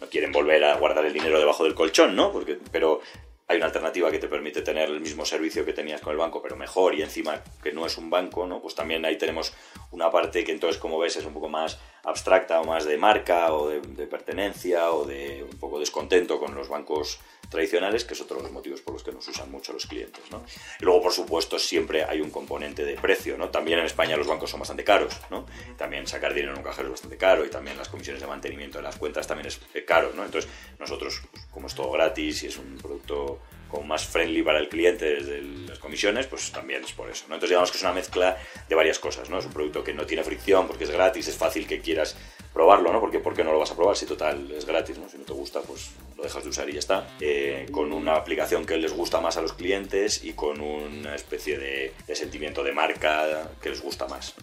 no 0.00 0.08
quieren 0.08 0.32
volver 0.32 0.64
a 0.64 0.76
guardar 0.76 1.04
el 1.06 1.12
dinero 1.12 1.38
debajo 1.38 1.64
del 1.64 1.74
colchón, 1.74 2.16
¿no? 2.16 2.32
Porque, 2.32 2.58
pero 2.70 3.00
hay 3.48 3.56
una 3.56 3.66
alternativa 3.66 4.10
que 4.10 4.18
te 4.18 4.28
permite 4.28 4.62
tener 4.62 4.88
el 4.88 5.00
mismo 5.00 5.24
servicio 5.24 5.64
que 5.64 5.72
tenías 5.72 6.00
con 6.00 6.12
el 6.12 6.18
banco, 6.18 6.42
pero 6.42 6.56
mejor 6.56 6.94
y 6.94 7.02
encima 7.02 7.42
que 7.62 7.72
no 7.72 7.86
es 7.86 7.96
un 7.98 8.10
banco, 8.10 8.46
¿no? 8.46 8.60
Pues 8.60 8.74
también 8.74 9.04
ahí 9.04 9.16
tenemos 9.16 9.52
una 9.90 10.10
parte 10.10 10.42
que 10.44 10.52
entonces, 10.52 10.80
como 10.80 10.98
ves, 10.98 11.16
es 11.16 11.24
un 11.24 11.34
poco 11.34 11.48
más 11.48 11.78
abstracta 12.04 12.60
o 12.60 12.64
más 12.64 12.84
de 12.84 12.96
marca 12.96 13.52
o 13.52 13.68
de, 13.68 14.06
pertenencia 14.06 14.90
o 14.92 15.04
de 15.04 15.44
un 15.48 15.58
poco 15.58 15.78
descontento 15.78 16.38
con 16.38 16.54
los 16.54 16.68
bancos 16.68 17.20
tradicionales, 17.48 18.04
que 18.04 18.14
es 18.14 18.20
otro 18.20 18.38
de 18.38 18.44
los 18.44 18.52
motivos 18.52 18.80
por 18.80 18.94
los 18.94 19.04
que 19.04 19.12
nos 19.12 19.28
usan 19.28 19.50
mucho 19.50 19.72
los 19.72 19.86
clientes. 19.86 20.22
¿no? 20.30 20.42
Luego, 20.80 21.02
por 21.02 21.12
supuesto, 21.12 21.58
siempre 21.58 22.04
hay 22.04 22.20
un 22.20 22.30
componente 22.30 22.84
de 22.84 22.94
precio. 22.94 23.36
¿no? 23.36 23.50
También 23.50 23.78
en 23.78 23.84
España 23.84 24.16
los 24.16 24.26
bancos 24.26 24.50
son 24.50 24.60
bastante 24.60 24.84
caros. 24.84 25.14
¿no? 25.30 25.46
También 25.76 26.06
sacar 26.06 26.32
dinero 26.32 26.52
en 26.52 26.58
un 26.58 26.64
cajero 26.64 26.88
es 26.88 26.92
bastante 26.92 27.16
caro 27.18 27.44
y 27.44 27.50
también 27.50 27.76
las 27.76 27.88
comisiones 27.88 28.22
de 28.22 28.26
mantenimiento 28.26 28.78
de 28.78 28.84
las 28.84 28.96
cuentas 28.96 29.26
también 29.26 29.46
es 29.46 29.60
caro. 29.86 30.12
¿no? 30.14 30.24
Entonces, 30.24 30.50
nosotros, 30.78 31.22
pues, 31.30 31.44
como 31.50 31.66
es 31.66 31.74
todo 31.74 31.90
gratis 31.92 32.42
y 32.42 32.46
es 32.46 32.56
un 32.56 32.78
producto 32.78 33.38
como 33.72 33.84
más 33.84 34.06
friendly 34.06 34.42
para 34.42 34.58
el 34.58 34.68
cliente 34.68 35.06
desde 35.06 35.40
las 35.40 35.78
comisiones, 35.78 36.26
pues 36.26 36.52
también 36.52 36.84
es 36.84 36.92
por 36.92 37.10
eso. 37.10 37.24
Entonces 37.24 37.48
digamos 37.48 37.70
que 37.70 37.78
es 37.78 37.82
una 37.82 37.94
mezcla 37.94 38.36
de 38.68 38.74
varias 38.74 38.98
cosas. 38.98 39.30
¿no? 39.30 39.38
Es 39.38 39.46
un 39.46 39.52
producto 39.52 39.82
que 39.82 39.94
no 39.94 40.04
tiene 40.04 40.22
fricción 40.22 40.68
porque 40.68 40.84
es 40.84 40.90
gratis, 40.90 41.26
es 41.26 41.36
fácil 41.36 41.66
que 41.66 41.80
quieras 41.80 42.14
probarlo, 42.52 42.92
¿no? 42.92 43.00
Porque 43.00 43.18
¿por 43.18 43.34
qué 43.34 43.42
no 43.42 43.50
lo 43.50 43.58
vas 43.58 43.70
a 43.70 43.76
probar 43.76 43.96
si 43.96 44.04
total 44.04 44.50
es 44.50 44.66
gratis, 44.66 44.98
¿no? 44.98 45.08
Si 45.08 45.16
no 45.16 45.24
te 45.24 45.32
gusta, 45.32 45.62
pues 45.62 45.92
lo 46.18 46.22
dejas 46.22 46.44
de 46.44 46.50
usar 46.50 46.68
y 46.68 46.74
ya 46.74 46.80
está. 46.80 47.08
Eh, 47.18 47.66
con 47.72 47.94
una 47.94 48.14
aplicación 48.14 48.66
que 48.66 48.76
les 48.76 48.92
gusta 48.92 49.22
más 49.22 49.38
a 49.38 49.40
los 49.40 49.54
clientes 49.54 50.22
y 50.22 50.34
con 50.34 50.60
una 50.60 51.14
especie 51.14 51.58
de, 51.58 51.94
sentimiento 52.14 52.62
de 52.62 52.72
marca 52.72 53.50
que 53.62 53.70
les 53.70 53.80
gusta 53.80 54.06
más. 54.06 54.34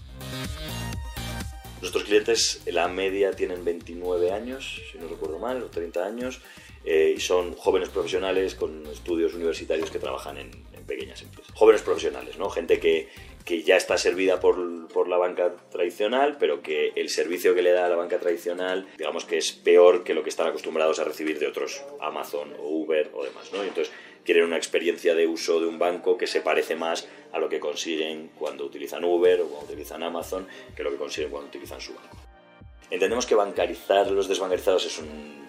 Nuestros 1.81 2.03
clientes, 2.03 2.61
en 2.65 2.75
la 2.75 2.87
media, 2.87 3.31
tienen 3.31 3.63
29 3.63 4.31
años, 4.31 4.81
si 4.91 4.97
no 4.97 5.07
recuerdo 5.07 5.39
mal, 5.39 5.63
o 5.63 5.67
30 5.67 6.05
años, 6.05 6.41
eh, 6.83 7.13
y 7.15 7.19
son 7.19 7.55
jóvenes 7.55 7.89
profesionales 7.89 8.55
con 8.55 8.85
estudios 8.87 9.33
universitarios 9.33 9.91
que 9.91 9.99
trabajan 9.99 10.37
en, 10.37 10.51
en 10.73 10.83
pequeñas 10.85 11.21
empresas. 11.21 11.53
Jóvenes 11.55 11.81
profesionales, 11.81 12.37
¿no? 12.37 12.49
Gente 12.49 12.79
que, 12.79 13.09
que 13.45 13.63
ya 13.63 13.77
está 13.77 13.97
servida 13.97 14.39
por, 14.39 14.87
por, 14.89 15.07
la 15.07 15.17
banca 15.17 15.55
tradicional, 15.71 16.37
pero 16.39 16.61
que 16.61 16.93
el 16.95 17.09
servicio 17.09 17.55
que 17.55 17.61
le 17.61 17.71
da 17.71 17.85
a 17.85 17.89
la 17.89 17.95
banca 17.95 18.19
tradicional, 18.19 18.87
digamos 18.97 19.25
que 19.25 19.37
es 19.37 19.51
peor 19.51 20.03
que 20.03 20.13
lo 20.13 20.23
que 20.23 20.29
están 20.29 20.47
acostumbrados 20.47 20.99
a 20.99 21.03
recibir 21.03 21.39
de 21.39 21.47
otros 21.47 21.83
Amazon 21.99 22.53
o 22.59 22.67
Uber 22.67 23.09
o 23.13 23.23
demás, 23.23 23.51
¿no? 23.53 23.63
Y 23.63 23.67
entonces 23.67 23.93
quieren 24.23 24.45
una 24.45 24.57
experiencia 24.57 25.15
de 25.15 25.27
uso 25.27 25.59
de 25.59 25.67
un 25.67 25.79
banco 25.79 26.17
que 26.17 26.27
se 26.27 26.41
parece 26.41 26.75
más 26.75 27.07
a 27.31 27.39
lo 27.39 27.49
que 27.49 27.59
consiguen 27.59 28.31
cuando 28.37 28.65
utilizan 28.65 29.03
Uber 29.03 29.41
o 29.41 29.47
cuando 29.47 29.73
utilizan 29.73 30.03
Amazon 30.03 30.47
que 30.75 30.83
lo 30.83 30.91
que 30.91 30.97
consiguen 30.97 31.31
cuando 31.31 31.49
utilizan 31.49 31.81
su 31.81 31.93
banco. 31.93 32.17
Entendemos 32.89 33.25
que 33.25 33.35
bancarizar 33.35 34.09
los 34.11 34.27
desbancarizados 34.27 34.85
es 34.85 34.97
un 34.97 35.48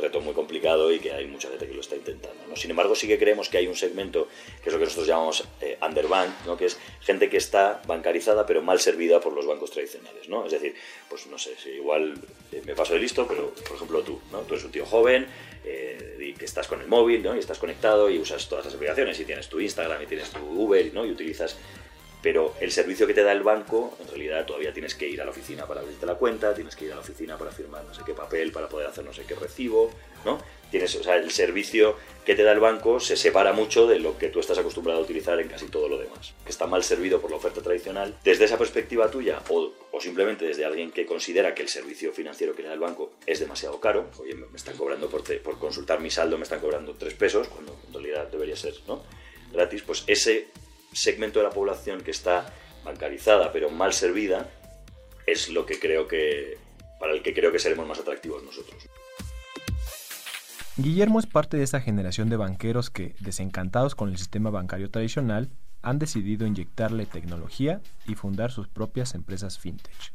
reto 0.00 0.20
muy 0.20 0.34
complicado 0.34 0.92
y 0.92 0.98
que 0.98 1.12
hay 1.12 1.26
mucha 1.26 1.48
gente 1.48 1.66
que 1.66 1.74
lo 1.74 1.80
está 1.80 1.96
intentando. 1.96 2.46
¿no? 2.48 2.56
Sin 2.56 2.70
embargo, 2.70 2.94
sí 2.94 3.06
que 3.06 3.18
creemos 3.18 3.48
que 3.48 3.58
hay 3.58 3.66
un 3.66 3.76
segmento 3.76 4.28
que 4.62 4.68
es 4.68 4.72
lo 4.72 4.78
que 4.78 4.84
nosotros 4.84 5.06
llamamos 5.06 5.44
eh, 5.60 5.78
underbank, 5.82 6.46
¿no? 6.46 6.56
que 6.56 6.66
es 6.66 6.78
gente 7.00 7.28
que 7.28 7.36
está 7.36 7.82
bancarizada 7.86 8.46
pero 8.46 8.62
mal 8.62 8.80
servida 8.80 9.20
por 9.20 9.32
los 9.32 9.46
bancos 9.46 9.70
tradicionales. 9.70 10.28
¿no? 10.28 10.46
Es 10.46 10.52
decir, 10.52 10.74
pues 11.08 11.26
no 11.26 11.38
sé, 11.38 11.54
igual 11.74 12.14
eh, 12.52 12.62
me 12.64 12.74
paso 12.74 12.94
de 12.94 13.00
listo, 13.00 13.26
pero 13.26 13.50
por 13.50 13.76
ejemplo 13.76 14.02
tú, 14.02 14.20
¿no? 14.32 14.40
tú 14.40 14.54
eres 14.54 14.64
un 14.64 14.72
tío 14.72 14.86
joven 14.86 15.26
eh, 15.64 16.16
y 16.20 16.32
que 16.34 16.44
estás 16.44 16.66
con 16.66 16.80
el 16.80 16.88
móvil 16.88 17.22
¿no? 17.22 17.36
y 17.36 17.38
estás 17.38 17.58
conectado 17.58 18.10
y 18.10 18.18
usas 18.18 18.48
todas 18.48 18.64
las 18.64 18.74
aplicaciones 18.74 19.18
y 19.20 19.24
tienes 19.24 19.48
tu 19.48 19.60
Instagram 19.60 20.02
y 20.02 20.06
tienes 20.06 20.30
tu 20.30 20.40
Uber 20.40 20.92
¿no? 20.94 21.04
y 21.04 21.10
utilizas 21.10 21.56
pero 22.22 22.54
el 22.60 22.70
servicio 22.70 23.06
que 23.06 23.14
te 23.14 23.22
da 23.22 23.32
el 23.32 23.42
banco, 23.42 23.96
en 24.00 24.08
realidad 24.08 24.44
todavía 24.46 24.72
tienes 24.72 24.94
que 24.94 25.08
ir 25.08 25.20
a 25.20 25.24
la 25.24 25.30
oficina 25.30 25.66
para 25.66 25.80
abrirte 25.80 26.04
la 26.06 26.14
cuenta, 26.14 26.54
tienes 26.54 26.76
que 26.76 26.86
ir 26.86 26.92
a 26.92 26.96
la 26.96 27.00
oficina 27.00 27.38
para 27.38 27.50
firmar 27.50 27.84
no 27.84 27.94
sé 27.94 28.02
qué 28.04 28.12
papel, 28.12 28.52
para 28.52 28.68
poder 28.68 28.86
hacer 28.86 29.04
no 29.04 29.12
sé 29.12 29.24
qué 29.24 29.34
recibo, 29.34 29.90
¿no? 30.24 30.38
Tienes, 30.70 30.94
o 30.94 31.02
sea, 31.02 31.16
el 31.16 31.32
servicio 31.32 31.96
que 32.24 32.36
te 32.36 32.44
da 32.44 32.52
el 32.52 32.60
banco 32.60 33.00
se 33.00 33.16
separa 33.16 33.52
mucho 33.52 33.88
de 33.88 33.98
lo 33.98 34.16
que 34.18 34.28
tú 34.28 34.38
estás 34.38 34.56
acostumbrado 34.58 35.00
a 35.00 35.02
utilizar 35.02 35.40
en 35.40 35.48
casi 35.48 35.66
todo 35.66 35.88
lo 35.88 35.98
demás, 35.98 36.32
que 36.44 36.50
está 36.50 36.66
mal 36.66 36.84
servido 36.84 37.20
por 37.20 37.30
la 37.30 37.38
oferta 37.38 37.60
tradicional. 37.60 38.16
Desde 38.22 38.44
esa 38.44 38.56
perspectiva 38.56 39.10
tuya, 39.10 39.42
o, 39.48 39.72
o 39.90 40.00
simplemente 40.00 40.44
desde 40.44 40.64
alguien 40.64 40.92
que 40.92 41.06
considera 41.06 41.54
que 41.54 41.62
el 41.62 41.68
servicio 41.68 42.12
financiero 42.12 42.54
que 42.54 42.62
le 42.62 42.68
da 42.68 42.74
el 42.74 42.80
banco 42.80 43.14
es 43.26 43.40
demasiado 43.40 43.80
caro, 43.80 44.10
oye, 44.20 44.34
me 44.34 44.56
están 44.56 44.76
cobrando 44.76 45.08
por, 45.08 45.24
por 45.42 45.58
consultar 45.58 46.00
mi 46.00 46.10
saldo, 46.10 46.36
me 46.36 46.44
están 46.44 46.60
cobrando 46.60 46.94
tres 46.94 47.14
pesos, 47.14 47.48
cuando 47.48 47.76
en 47.88 47.92
realidad 47.92 48.28
debería 48.28 48.54
ser, 48.54 48.74
¿no? 48.86 49.02
Gratis, 49.52 49.82
pues 49.82 50.04
ese 50.06 50.48
segmento 50.92 51.38
de 51.38 51.46
la 51.46 51.50
población 51.50 52.00
que 52.02 52.10
está 52.10 52.52
bancarizada 52.84 53.52
pero 53.52 53.70
mal 53.70 53.92
servida 53.92 54.48
es 55.26 55.48
lo 55.50 55.66
que 55.66 55.78
creo 55.78 56.08
que 56.08 56.58
para 56.98 57.12
el 57.12 57.22
que 57.22 57.32
creo 57.32 57.52
que 57.52 57.58
seremos 57.58 57.86
más 57.86 57.98
atractivos 57.98 58.42
nosotros. 58.42 58.88
Guillermo 60.76 61.18
es 61.18 61.26
parte 61.26 61.56
de 61.56 61.62
esa 61.62 61.80
generación 61.80 62.28
de 62.28 62.36
banqueros 62.36 62.90
que, 62.90 63.14
desencantados 63.20 63.94
con 63.94 64.08
el 64.08 64.18
sistema 64.18 64.50
bancario 64.50 64.90
tradicional, 64.90 65.50
han 65.82 65.98
decidido 65.98 66.46
inyectarle 66.46 67.06
tecnología 67.06 67.80
y 68.06 68.14
fundar 68.14 68.50
sus 68.50 68.68
propias 68.68 69.14
empresas 69.14 69.58
fintech. 69.58 70.12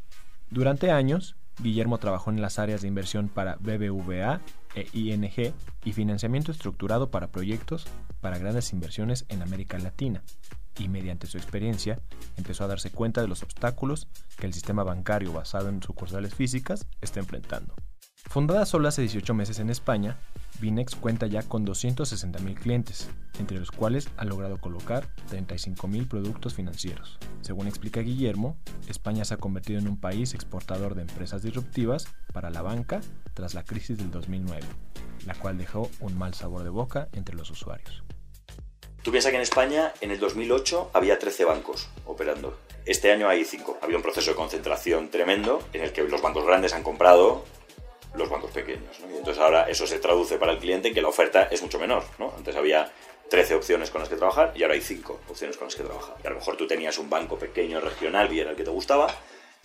Durante 0.49 0.91
años, 0.91 1.35
Guillermo 1.59 1.97
trabajó 1.97 2.31
en 2.31 2.41
las 2.41 2.59
áreas 2.59 2.81
de 2.81 2.87
inversión 2.87 3.29
para 3.29 3.55
BBVA 3.55 4.41
e 4.75 4.87
ING 4.93 5.53
y 5.85 5.93
financiamiento 5.93 6.51
estructurado 6.51 7.09
para 7.09 7.27
proyectos 7.27 7.87
para 8.21 8.37
grandes 8.37 8.73
inversiones 8.73 9.25
en 9.29 9.41
América 9.41 9.77
Latina, 9.79 10.23
y 10.77 10.87
mediante 10.87 11.27
su 11.27 11.37
experiencia 11.37 11.99
empezó 12.37 12.63
a 12.63 12.67
darse 12.67 12.91
cuenta 12.91 13.21
de 13.21 13.27
los 13.27 13.43
obstáculos 13.43 14.07
que 14.37 14.47
el 14.47 14.53
sistema 14.53 14.83
bancario 14.83 15.33
basado 15.33 15.69
en 15.69 15.81
sucursales 15.81 16.33
físicas 16.33 16.87
está 17.01 17.19
enfrentando. 17.19 17.75
Fundada 18.27 18.65
solo 18.65 18.87
hace 18.87 19.01
18 19.01 19.33
meses 19.33 19.59
en 19.59 19.69
España, 19.69 20.17
Binex 20.59 20.95
cuenta 20.95 21.27
ya 21.27 21.43
con 21.43 21.65
260.000 21.65 22.55
clientes, 22.55 23.09
entre 23.39 23.59
los 23.59 23.71
cuales 23.71 24.09
ha 24.17 24.25
logrado 24.25 24.57
colocar 24.57 25.07
35.000 25.29 26.07
productos 26.07 26.53
financieros. 26.53 27.17
Según 27.41 27.67
explica 27.67 28.01
Guillermo, 28.01 28.57
España 28.87 29.25
se 29.25 29.35
ha 29.35 29.37
convertido 29.37 29.79
en 29.79 29.87
un 29.87 29.97
país 29.97 30.33
exportador 30.33 30.95
de 30.95 31.03
empresas 31.03 31.43
disruptivas 31.43 32.07
para 32.33 32.49
la 32.49 32.61
banca 32.61 33.01
tras 33.33 33.53
la 33.53 33.63
crisis 33.63 33.97
del 33.97 34.11
2009, 34.11 34.63
la 35.25 35.35
cual 35.35 35.57
dejó 35.57 35.89
un 35.99 36.17
mal 36.17 36.33
sabor 36.33 36.63
de 36.63 36.69
boca 36.69 37.09
entre 37.13 37.35
los 37.35 37.51
usuarios. 37.51 38.03
Tú 39.05 39.11
piensas 39.11 39.29
que 39.29 39.35
en 39.35 39.43
España 39.43 39.93
en 40.01 40.09
el 40.09 40.19
2008 40.19 40.89
había 40.91 41.19
13 41.19 41.45
bancos 41.45 41.89
operando. 42.07 42.57
Este 42.87 43.11
año 43.11 43.29
hay 43.29 43.45
5. 43.45 43.77
Había 43.83 43.97
un 43.97 44.01
proceso 44.01 44.31
de 44.31 44.35
concentración 44.35 45.11
tremendo 45.11 45.61
en 45.73 45.83
el 45.83 45.93
que 45.93 46.01
los 46.01 46.23
bancos 46.23 46.43
grandes 46.43 46.73
han 46.73 46.81
comprado 46.81 47.45
los 48.15 48.27
bancos 48.31 48.49
pequeños. 48.49 48.97
Y 49.01 49.17
entonces 49.17 49.37
ahora 49.37 49.69
eso 49.69 49.85
se 49.85 49.99
traduce 49.99 50.39
para 50.39 50.53
el 50.53 50.57
cliente 50.57 50.87
en 50.87 50.95
que 50.95 51.03
la 51.03 51.09
oferta 51.09 51.43
es 51.51 51.61
mucho 51.61 51.77
menor. 51.77 52.03
¿no? 52.17 52.33
Antes 52.35 52.55
había 52.55 52.91
13 53.29 53.53
opciones 53.53 53.91
con 53.91 54.01
las 54.01 54.09
que 54.09 54.15
trabajar 54.15 54.53
y 54.55 54.63
ahora 54.63 54.73
hay 54.73 54.81
5 54.81 55.19
opciones 55.29 55.55
con 55.55 55.67
las 55.67 55.75
que 55.75 55.83
trabajar. 55.83 56.15
Y 56.23 56.25
a 56.25 56.31
lo 56.31 56.37
mejor 56.37 56.57
tú 56.57 56.65
tenías 56.65 56.97
un 56.97 57.07
banco 57.07 57.37
pequeño, 57.37 57.81
regional, 57.81 58.33
y 58.33 58.39
era 58.39 58.49
el 58.49 58.55
que 58.55 58.63
te 58.63 58.71
gustaba, 58.71 59.15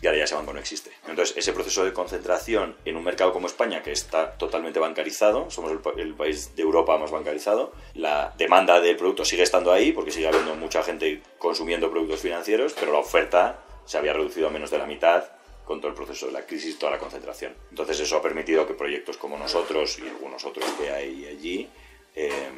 y 0.03 0.07
ahora 0.07 0.19
ya 0.19 0.25
ese 0.25 0.35
banco 0.35 0.53
no 0.53 0.59
existe. 0.59 0.91
Entonces, 1.09 1.37
ese 1.37 1.53
proceso 1.53 1.85
de 1.85 1.93
concentración 1.93 2.77
en 2.85 2.97
un 2.97 3.05
mercado 3.05 3.33
como 3.33 3.47
España, 3.47 3.83
que 3.83 3.93
está 3.93 4.33
totalmente 4.33 4.81
bancarizado, 4.81 5.51
somos 5.51 5.73
el, 5.97 6.15
país 6.15 6.57
de 6.57 6.63
Europa 6.63 6.97
más 6.99 7.11
bancarizado, 7.11 7.73
la 7.95 8.33
demanda 8.39 8.81
del 8.81 8.97
producto 8.97 9.25
sigue 9.25 9.43
estando 9.43 9.73
ahí, 9.73 9.93
porque 9.93 10.11
sigue 10.11 10.29
habiendo 10.29 10.55
mucha 10.55 10.83
gente 10.83 11.23
consumiendo 11.39 11.91
productos 11.91 12.21
financieros, 12.21 12.75
pero 12.79 12.93
la 12.93 12.99
oferta 12.99 13.61
se 13.85 13.99
había 13.99 14.13
reducido 14.13 14.49
a 14.49 14.51
menos 14.51 14.71
de 14.71 14.79
la 14.79 14.87
mitad 14.87 15.25
con 15.65 15.81
todo 15.81 15.91
el 15.91 15.95
proceso 15.95 16.27
de 16.27 16.33
la 16.33 16.47
crisis, 16.47 16.79
toda 16.79 16.93
la 16.93 16.99
concentración. 16.99 17.55
Entonces, 17.71 18.01
eso 18.01 18.17
ha 18.17 18.23
permitido 18.23 18.67
que 18.67 18.75
proyectos 18.75 19.17
como 19.17 19.39
nosotros 19.39 19.99
y 19.99 20.09
algunos 20.09 20.45
otros 20.45 20.65
que 20.73 20.91
hay 20.91 21.27
allí, 21.27 21.69
eh, 22.17 22.51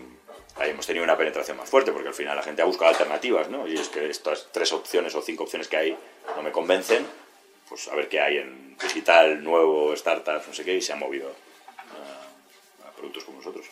hemos 0.60 0.86
tenido 0.86 1.04
una 1.04 1.16
penetración 1.16 1.56
más 1.56 1.68
fuerte, 1.68 1.92
porque 1.92 2.08
al 2.08 2.14
final 2.14 2.36
la 2.36 2.42
gente 2.42 2.62
ha 2.62 2.64
buscado 2.64 2.90
alternativas, 2.90 3.48
¿no? 3.48 3.66
Y 3.66 3.74
es 3.74 3.88
que 3.88 4.08
estas 4.08 4.48
tres 4.52 4.72
opciones 4.72 5.14
o 5.14 5.22
cinco 5.22 5.44
opciones 5.44 5.68
que 5.68 5.76
hay 5.76 5.96
no 6.36 6.42
me 6.42 6.52
convencen, 6.52 7.06
pues 7.72 7.88
a 7.88 7.94
ver 7.94 8.06
qué 8.10 8.20
hay 8.20 8.36
en 8.36 8.76
digital, 8.76 9.42
nuevo, 9.42 9.96
startups, 9.96 10.46
no 10.46 10.52
sé 10.52 10.62
qué, 10.62 10.76
y 10.76 10.82
se 10.82 10.92
han 10.92 10.98
movido 10.98 11.34
a, 12.84 12.90
productos 12.90 13.24
como 13.24 13.38
nosotros. 13.38 13.64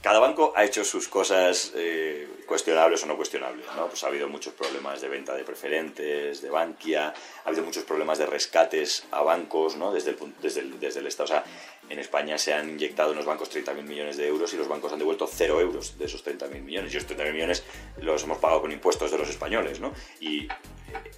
Cada 0.00 0.20
banco 0.20 0.54
ha 0.56 0.64
hecho 0.64 0.84
sus 0.84 1.06
cosas 1.06 1.72
eh, 1.74 2.26
cuestionables 2.46 3.02
o 3.02 3.06
no 3.06 3.16
cuestionables, 3.16 3.66
¿no? 3.76 3.88
Pues 3.88 4.02
ha 4.04 4.08
habido 4.08 4.28
muchos 4.28 4.54
problemas 4.54 5.00
de 5.00 5.08
venta 5.08 5.34
de 5.34 5.44
preferentes, 5.44 6.42
de 6.42 6.50
Bankia, 6.50 7.08
ha 7.44 7.48
habido 7.48 7.64
muchos 7.64 7.84
problemas 7.84 8.18
de 8.18 8.26
rescates 8.26 9.06
a 9.10 9.22
bancos, 9.22 9.76
¿no? 9.76 9.92
Desde 9.92 10.10
el, 10.10 10.18
desde 10.40 10.60
el, 10.60 10.80
desde 10.80 11.00
el 11.00 11.06
Estado. 11.06 11.24
O 11.24 11.28
sea, 11.28 11.44
en 11.88 11.98
España 11.98 12.38
se 12.38 12.54
han 12.54 12.70
inyectado 12.70 13.10
en 13.10 13.16
los 13.16 13.26
bancos 13.26 13.54
30.000 13.54 13.82
millones 13.82 14.16
de 14.16 14.26
euros 14.26 14.52
y 14.54 14.56
los 14.56 14.68
bancos 14.68 14.92
han 14.92 14.98
devuelto 14.98 15.26
0 15.30 15.60
euros 15.60 15.98
de 15.98 16.06
esos 16.06 16.24
30.000 16.24 16.60
millones. 16.60 16.94
Y 16.94 16.96
esos 16.96 17.10
30.000 17.10 17.32
millones 17.32 17.64
los 17.98 18.22
hemos 18.24 18.38
pagado 18.38 18.60
con 18.62 18.72
impuestos 18.72 19.10
de 19.10 19.18
los 19.18 19.28
españoles, 19.28 19.80
¿no? 19.80 19.92
Y 20.20 20.48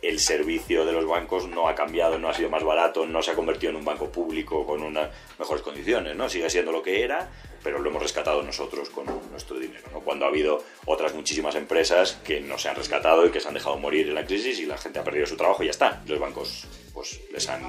el 0.02 0.20
servicio 0.20 0.84
de 0.84 0.92
los 0.92 1.06
bancos 1.06 1.48
no 1.48 1.68
ha 1.68 1.74
cambiado, 1.74 2.18
no 2.18 2.28
ha 2.28 2.34
sido 2.34 2.48
más 2.50 2.64
barato, 2.64 3.06
no 3.06 3.22
se 3.22 3.30
ha 3.30 3.34
convertido 3.34 3.70
en 3.70 3.76
un 3.76 3.84
banco 3.84 4.10
público 4.10 4.66
con 4.66 4.82
unas 4.82 5.10
mejores 5.38 5.62
condiciones, 5.62 6.16
¿no? 6.16 6.28
Sigue 6.28 6.50
siendo 6.50 6.72
lo 6.72 6.82
que 6.82 7.02
era, 7.02 7.30
pero 7.62 7.78
lo 7.78 7.90
hemos 7.90 8.02
rescatado 8.02 8.42
nosotros 8.42 8.90
con 8.90 9.06
nuestro 9.30 9.58
dinero, 9.58 9.88
¿no? 9.92 10.00
Cuando 10.00 10.24
ha 10.24 10.28
habido 10.28 10.62
otras 10.86 11.14
muchísimas 11.16 11.54
empresas 11.54 12.18
que 12.24 12.40
no 12.40 12.58
se 12.58 12.68
han 12.68 12.76
rescatado 12.76 13.26
y 13.26 13.30
que 13.30 13.40
se 13.40 13.48
han 13.48 13.54
dejado 13.54 13.76
morir 13.78 14.08
en 14.08 14.14
la 14.14 14.24
crisis 14.24 14.60
y 14.60 14.66
la 14.66 14.78
gente 14.78 14.98
ha 14.98 15.04
perdido 15.04 15.26
su 15.26 15.36
trabajo 15.36 15.62
y 15.62 15.66
ya 15.66 15.72
está. 15.72 16.02
Los 16.06 16.20
bancos 16.20 16.66
pues 16.94 17.20
les 17.32 17.48
han 17.48 17.62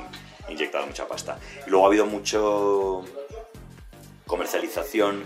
inyectado 0.49 0.85
mucha 0.85 1.07
pasta. 1.07 1.39
Y 1.65 1.69
luego 1.69 1.85
ha 1.85 1.87
habido 1.87 2.05
mucho 2.05 3.03
comercialización 4.25 5.23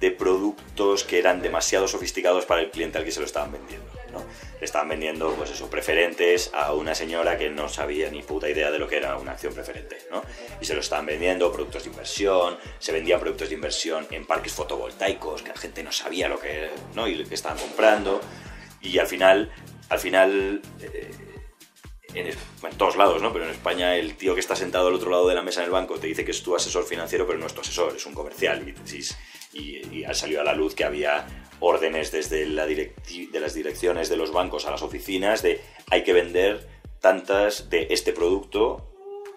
de 0.00 0.10
productos 0.10 1.04
que 1.04 1.18
eran 1.18 1.42
demasiado 1.42 1.86
sofisticados 1.86 2.46
para 2.46 2.62
el 2.62 2.70
cliente 2.70 2.98
al 2.98 3.04
que 3.04 3.12
se 3.12 3.20
lo 3.20 3.26
estaban 3.26 3.52
vendiendo. 3.52 3.86
¿no? 4.12 4.24
Le 4.58 4.64
estaban 4.64 4.88
vendiendo, 4.88 5.32
pues 5.34 5.50
eso, 5.50 5.68
preferentes 5.68 6.50
a 6.54 6.72
una 6.72 6.94
señora 6.94 7.36
que 7.38 7.50
no 7.50 7.68
sabía 7.68 8.10
ni 8.10 8.22
puta 8.22 8.48
idea 8.48 8.70
de 8.70 8.78
lo 8.78 8.88
que 8.88 8.96
era 8.96 9.16
una 9.16 9.32
acción 9.32 9.54
preferente, 9.54 9.98
¿no? 10.10 10.22
Y 10.60 10.64
se 10.64 10.74
lo 10.74 10.80
estaban 10.80 11.06
vendiendo 11.06 11.52
productos 11.52 11.84
de 11.84 11.90
inversión, 11.90 12.58
se 12.78 12.92
vendían 12.92 13.20
productos 13.20 13.50
de 13.50 13.54
inversión 13.54 14.06
en 14.10 14.26
parques 14.26 14.52
fotovoltaicos, 14.52 15.42
que 15.42 15.50
la 15.50 15.56
gente 15.56 15.82
no 15.82 15.92
sabía 15.92 16.28
lo 16.28 16.40
que, 16.40 16.70
¿no? 16.94 17.06
Y 17.06 17.14
lo 17.14 17.28
que 17.28 17.34
estaban 17.34 17.58
comprando. 17.58 18.20
Y 18.80 18.98
al 18.98 19.06
final, 19.06 19.52
al 19.88 19.98
final... 19.98 20.62
Eh, 20.80 21.10
en, 22.14 22.36
todos 22.76 22.96
lados, 22.96 23.22
¿no? 23.22 23.32
Pero 23.32 23.44
en 23.44 23.50
España 23.50 23.96
el 23.96 24.16
tío 24.16 24.34
que 24.34 24.40
está 24.40 24.56
sentado 24.56 24.88
al 24.88 24.94
otro 24.94 25.10
lado 25.10 25.28
de 25.28 25.34
la 25.34 25.42
mesa 25.42 25.60
en 25.60 25.66
el 25.66 25.70
banco 25.70 25.98
te 25.98 26.06
dice 26.06 26.24
que 26.24 26.30
es 26.30 26.42
tu 26.42 26.56
asesor 26.56 26.84
financiero, 26.84 27.26
pero 27.26 27.38
no 27.38 27.46
es 27.46 27.54
tu 27.54 27.60
asesor, 27.60 27.94
es 27.94 28.04
un 28.06 28.14
comercial. 28.14 28.66
Y, 28.68 28.74
y 29.52 30.04
ha 30.04 30.14
salido 30.14 30.40
a 30.40 30.44
la 30.44 30.54
luz 30.54 30.74
que 30.74 30.84
había 30.84 31.26
órdenes 31.60 32.10
desde 32.10 32.46
la 32.46 32.66
de 32.66 32.94
las 33.32 33.54
direcciones 33.54 34.08
de 34.08 34.16
los 34.16 34.32
bancos 34.32 34.66
a 34.66 34.70
las 34.70 34.82
oficinas 34.82 35.42
de 35.42 35.60
hay 35.90 36.02
que 36.02 36.12
vender 36.12 36.66
tantas 37.00 37.70
de 37.70 37.88
este 37.90 38.12
producto, 38.12 38.86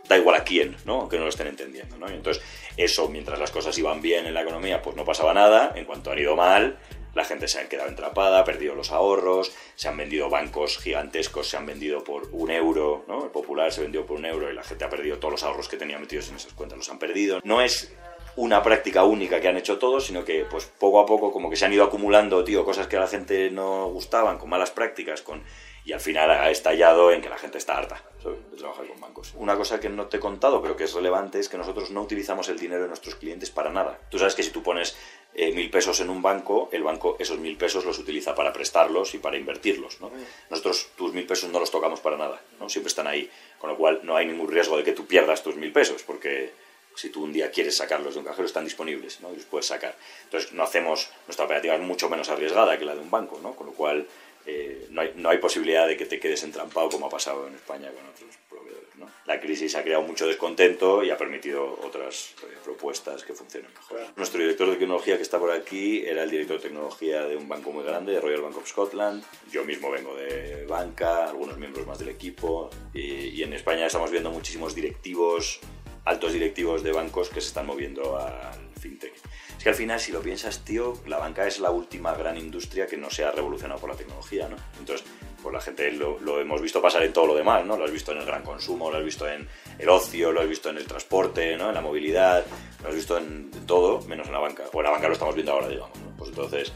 da 0.09 0.17
igual 0.17 0.35
a 0.35 0.43
quién, 0.43 0.75
¿no? 0.85 1.01
aunque 1.01 1.17
no 1.17 1.23
lo 1.23 1.29
estén 1.29 1.47
entendiendo. 1.47 1.97
¿no? 1.97 2.09
Y 2.09 2.13
entonces, 2.13 2.43
eso 2.75 3.07
mientras 3.09 3.39
las 3.39 3.51
cosas 3.51 3.77
iban 3.77 4.01
bien 4.01 4.25
en 4.25 4.33
la 4.33 4.41
economía, 4.41 4.81
pues 4.81 4.95
no 4.95 5.05
pasaba 5.05 5.33
nada. 5.33 5.71
En 5.75 5.85
cuanto 5.85 6.11
han 6.11 6.19
ido 6.19 6.35
mal, 6.35 6.77
la 7.13 7.23
gente 7.23 7.47
se 7.47 7.59
ha 7.59 7.69
quedado 7.69 7.89
entrapada, 7.89 8.39
ha 8.39 8.43
perdido 8.43 8.75
los 8.75 8.91
ahorros, 8.91 9.53
se 9.75 9.87
han 9.87 9.95
vendido 9.95 10.29
bancos 10.29 10.77
gigantescos, 10.77 11.47
se 11.47 11.57
han 11.57 11.65
vendido 11.65 12.03
por 12.03 12.27
un 12.31 12.51
euro, 12.51 13.05
¿no? 13.07 13.25
El 13.25 13.31
popular 13.31 13.71
se 13.71 13.81
vendió 13.81 14.05
por 14.05 14.17
un 14.17 14.25
euro 14.25 14.51
y 14.51 14.53
la 14.53 14.63
gente 14.63 14.83
ha 14.83 14.89
perdido 14.89 15.19
todos 15.19 15.33
los 15.33 15.43
ahorros 15.43 15.69
que 15.69 15.77
tenía 15.77 15.99
metidos 15.99 16.29
en 16.29 16.35
esas 16.35 16.53
cuentas, 16.53 16.77
los 16.77 16.89
han 16.89 16.99
perdido. 16.99 17.39
No 17.43 17.61
es 17.61 17.93
una 18.35 18.63
práctica 18.63 19.03
única 19.03 19.39
que 19.39 19.47
han 19.47 19.57
hecho 19.57 19.77
todos, 19.77 20.05
sino 20.05 20.23
que 20.25 20.45
pues 20.49 20.65
poco 20.65 20.99
a 20.99 21.05
poco 21.05 21.31
como 21.31 21.49
que 21.49 21.55
se 21.55 21.65
han 21.65 21.73
ido 21.73 21.83
acumulando, 21.83 22.43
tío, 22.43 22.65
cosas 22.65 22.87
que 22.87 22.97
a 22.97 23.01
la 23.01 23.07
gente 23.07 23.51
no 23.51 23.87
gustaban, 23.89 24.37
con 24.37 24.49
malas 24.49 24.71
prácticas, 24.71 25.21
con 25.21 25.43
y 25.85 25.91
al 25.91 25.99
final 25.99 26.31
ha 26.31 26.49
estallado 26.49 27.11
en 27.11 27.21
que 27.21 27.29
la 27.29 27.37
gente 27.37 27.57
está 27.57 27.77
harta 27.77 28.01
de 28.23 28.57
trabajar 28.57 28.87
con 28.87 29.01
bancos. 29.01 29.33
Una 29.35 29.57
cosa 29.57 29.81
que 29.81 29.89
no 29.89 30.05
te 30.05 30.15
he 30.15 30.19
contado, 30.19 30.61
pero 30.61 30.77
que 30.77 30.85
es 30.85 30.93
relevante, 30.93 31.39
es 31.39 31.49
que 31.49 31.57
nosotros 31.57 31.91
no 31.91 32.01
utilizamos 32.01 32.47
el 32.47 32.57
dinero 32.57 32.83
de 32.83 32.87
nuestros 32.87 33.15
clientes 33.15 33.49
para 33.49 33.69
nada. 33.69 33.99
Tú 34.09 34.17
sabes 34.17 34.33
que 34.33 34.43
si 34.43 34.51
tú 34.51 34.63
pones 34.63 34.95
eh, 35.33 35.51
mil 35.51 35.69
pesos 35.69 35.99
en 35.99 36.09
un 36.09 36.21
banco, 36.21 36.69
el 36.71 36.83
banco 36.83 37.17
esos 37.19 37.37
mil 37.37 37.57
pesos 37.57 37.83
los 37.83 37.99
utiliza 37.99 38.33
para 38.33 38.53
prestarlos 38.53 39.13
y 39.13 39.17
para 39.17 39.35
invertirlos. 39.35 39.99
¿no? 39.99 40.09
Nosotros 40.49 40.91
tus 40.95 41.11
mil 41.11 41.25
pesos 41.25 41.51
no 41.51 41.59
los 41.59 41.69
tocamos 41.69 41.99
para 41.99 42.15
nada, 42.15 42.41
¿no? 42.61 42.69
siempre 42.69 42.87
están 42.87 43.07
ahí, 43.07 43.29
con 43.59 43.69
lo 43.69 43.75
cual 43.75 43.99
no 44.03 44.15
hay 44.15 44.25
ningún 44.25 44.49
riesgo 44.49 44.77
de 44.77 44.83
que 44.83 44.93
tú 44.93 45.05
pierdas 45.05 45.43
tus 45.43 45.57
mil 45.57 45.73
pesos, 45.73 46.03
porque 46.03 46.53
Si 46.95 47.09
tú 47.09 47.23
un 47.23 47.33
día 47.33 47.51
quieres 47.51 47.75
sacarlos 47.77 48.13
de 48.13 48.19
un 48.19 48.25
cajero, 48.25 48.45
están 48.45 48.65
disponibles, 48.65 49.19
¿no? 49.21 49.31
Y 49.31 49.37
los 49.37 49.45
puedes 49.45 49.65
sacar. 49.65 49.95
Entonces, 50.25 50.53
no 50.53 50.63
hacemos, 50.63 51.09
nuestra 51.27 51.45
operativa 51.45 51.75
es 51.75 51.81
mucho 51.81 52.09
menos 52.09 52.29
arriesgada 52.29 52.77
que 52.77 52.85
la 52.85 52.95
de 52.95 53.01
un 53.01 53.11
banco, 53.11 53.39
¿no? 53.41 53.55
Con 53.55 53.67
lo 53.67 53.73
cual, 53.73 54.07
eh, 54.45 54.87
no, 54.89 55.01
hay, 55.01 55.13
no 55.15 55.29
hay 55.29 55.37
posibilidad 55.37 55.87
de 55.87 55.95
que 55.95 56.05
te 56.05 56.19
quedes 56.19 56.43
entrampado 56.43 56.89
como 56.89 57.05
ha 57.07 57.09
pasado 57.09 57.47
en 57.47 57.55
España 57.55 57.89
con 57.91 58.05
otros 58.05 58.35
proveedores. 58.49 58.95
¿no? 58.97 59.09
La 59.25 59.39
crisis 59.39 59.75
ha 59.75 59.83
creado 59.83 60.03
mucho 60.03 60.27
descontento 60.27 61.01
y 61.03 61.11
ha 61.11 61.17
permitido 61.17 61.79
otras 61.81 62.33
eh, 62.43 62.57
propuestas 62.63 63.23
que 63.23 63.33
funcionen 63.33 63.71
mejor. 63.71 64.01
Nuestro 64.17 64.41
director 64.41 64.69
de 64.69 64.75
tecnología 64.75 65.15
que 65.15 65.23
está 65.23 65.39
por 65.39 65.51
aquí 65.51 66.05
era 66.05 66.23
el 66.23 66.29
director 66.29 66.57
de 66.57 66.63
tecnología 66.63 67.25
de 67.25 67.37
un 67.37 67.47
banco 67.47 67.71
muy 67.71 67.85
grande, 67.85 68.11
de 68.11 68.19
Royal 68.19 68.41
Bank 68.41 68.57
of 68.57 68.67
Scotland. 68.67 69.23
Yo 69.49 69.63
mismo 69.63 69.89
vengo 69.89 70.13
de 70.15 70.65
banca, 70.65 71.29
algunos 71.29 71.57
miembros 71.57 71.87
más 71.87 71.99
del 71.99 72.09
equipo. 72.09 72.69
Y, 72.93 73.29
y 73.29 73.43
en 73.43 73.53
España 73.53 73.85
estamos 73.85 74.11
viendo 74.11 74.29
muchísimos 74.29 74.75
directivos, 74.75 75.61
altos 76.05 76.33
directivos 76.33 76.83
de 76.83 76.91
bancos 76.91 77.29
que 77.29 77.41
se 77.41 77.47
están 77.47 77.65
moviendo 77.65 78.17
al 78.17 78.59
fintech. 78.79 79.13
Es 79.57 79.63
que 79.63 79.69
al 79.69 79.75
final, 79.75 79.99
si 79.99 80.11
lo 80.11 80.21
piensas, 80.21 80.65
tío, 80.65 80.93
la 81.07 81.17
banca 81.17 81.47
es 81.47 81.59
la 81.59 81.71
última 81.71 82.13
gran 82.15 82.37
industria 82.37 82.87
que 82.87 82.97
no 82.97 83.09
se 83.09 83.23
ha 83.23 83.31
revolucionado 83.31 83.79
por 83.79 83.89
la 83.89 83.95
tecnología, 83.95 84.49
¿no? 84.49 84.57
Entonces, 84.79 85.05
pues 85.41 85.53
la 85.53 85.61
gente 85.61 85.91
lo, 85.91 86.19
lo 86.19 86.41
hemos 86.41 86.61
visto 86.61 86.81
pasar 86.81 87.03
en 87.03 87.13
todo 87.13 87.27
lo 87.27 87.35
demás, 87.35 87.65
¿no? 87.65 87.77
Lo 87.77 87.85
has 87.85 87.91
visto 87.91 88.11
en 88.11 88.17
el 88.17 88.25
gran 88.25 88.43
consumo, 88.43 88.91
lo 88.91 88.97
has 88.97 89.05
visto 89.05 89.27
en 89.27 89.47
el 89.79 89.89
ocio, 89.89 90.31
lo 90.31 90.41
has 90.41 90.49
visto 90.49 90.69
en 90.69 90.77
el 90.77 90.85
transporte, 90.85 91.55
¿no? 91.55 91.69
En 91.69 91.75
la 91.75 91.81
movilidad, 91.81 92.45
lo 92.81 92.89
has 92.89 92.95
visto 92.95 93.17
en 93.17 93.51
todo, 93.65 94.01
menos 94.01 94.27
en 94.27 94.33
la 94.33 94.39
banca. 94.39 94.63
O 94.73 94.79
en 94.79 94.83
la 94.83 94.91
banca 94.91 95.07
lo 95.07 95.13
estamos 95.13 95.35
viendo 95.35 95.53
ahora, 95.53 95.69
digamos, 95.69 95.97
¿no? 95.99 96.17
Pues 96.17 96.29
entonces, 96.29 96.73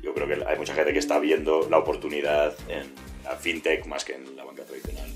yo 0.00 0.14
creo 0.14 0.26
que 0.26 0.44
hay 0.46 0.56
mucha 0.56 0.74
gente 0.74 0.92
que 0.92 0.98
está 0.98 1.18
viendo 1.18 1.68
la 1.68 1.78
oportunidad 1.78 2.54
en 2.68 2.94
la 3.24 3.36
fintech 3.36 3.84
más 3.86 4.04
que 4.04 4.14
en 4.14 4.34
la 4.34 4.44
banca 4.44 4.64
tradicional. 4.64 5.09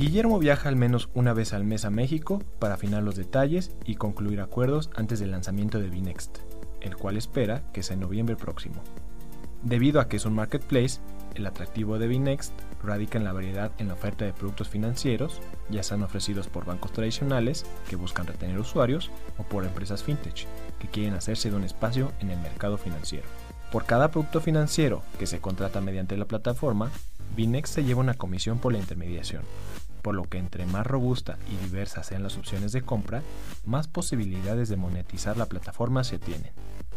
Guillermo 0.00 0.38
viaja 0.38 0.70
al 0.70 0.76
menos 0.76 1.10
una 1.12 1.34
vez 1.34 1.52
al 1.52 1.64
mes 1.64 1.84
a 1.84 1.90
México 1.90 2.42
para 2.58 2.72
afinar 2.72 3.02
los 3.02 3.16
detalles 3.16 3.76
y 3.84 3.96
concluir 3.96 4.40
acuerdos 4.40 4.88
antes 4.96 5.20
del 5.20 5.30
lanzamiento 5.30 5.78
de 5.78 5.90
Binext, 5.90 6.38
el 6.80 6.96
cual 6.96 7.18
espera 7.18 7.64
que 7.74 7.82
sea 7.82 7.92
en 7.94 8.00
noviembre 8.00 8.34
próximo. 8.34 8.82
Debido 9.62 10.00
a 10.00 10.08
que 10.08 10.16
es 10.16 10.24
un 10.24 10.32
marketplace, 10.32 11.00
el 11.34 11.46
atractivo 11.46 11.98
de 11.98 12.08
Binext 12.08 12.54
radica 12.82 13.18
en 13.18 13.24
la 13.24 13.34
variedad 13.34 13.72
en 13.76 13.88
la 13.88 13.92
oferta 13.92 14.24
de 14.24 14.32
productos 14.32 14.70
financieros, 14.70 15.42
ya 15.68 15.82
sean 15.82 16.02
ofrecidos 16.02 16.48
por 16.48 16.64
bancos 16.64 16.94
tradicionales 16.94 17.66
que 17.86 17.96
buscan 17.96 18.26
retener 18.26 18.58
usuarios 18.58 19.10
o 19.36 19.42
por 19.42 19.66
empresas 19.66 20.02
fintech 20.02 20.46
que 20.78 20.88
quieren 20.88 21.12
hacerse 21.12 21.50
de 21.50 21.56
un 21.56 21.64
espacio 21.64 22.10
en 22.20 22.30
el 22.30 22.40
mercado 22.40 22.78
financiero. 22.78 23.26
Por 23.70 23.84
cada 23.84 24.10
producto 24.10 24.40
financiero 24.40 25.02
que 25.18 25.26
se 25.26 25.40
contrata 25.40 25.82
mediante 25.82 26.16
la 26.16 26.24
plataforma, 26.24 26.90
Binext 27.36 27.74
se 27.74 27.84
lleva 27.84 28.00
una 28.00 28.14
comisión 28.14 28.58
por 28.58 28.72
la 28.72 28.78
intermediación, 28.78 29.42
por 30.02 30.14
lo 30.14 30.24
que 30.24 30.38
entre 30.38 30.66
más 30.66 30.86
robusta 30.86 31.38
y 31.50 31.56
diversas 31.64 32.06
sean 32.06 32.22
las 32.22 32.36
opciones 32.36 32.72
de 32.72 32.82
compra, 32.82 33.22
más 33.64 33.88
posibilidades 33.88 34.68
de 34.68 34.76
monetizar 34.76 35.36
la 35.36 35.46
plataforma 35.46 36.04
se 36.04 36.18
tienen. 36.18 36.52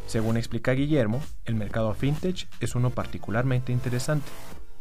Según 0.08 0.38
explica 0.38 0.74
Guillermo, 0.74 1.22
el 1.46 1.56
mercado 1.56 1.94
fintech 1.94 2.48
es 2.60 2.76
uno 2.76 2.90
particularmente 2.90 3.72
interesante, 3.72 4.30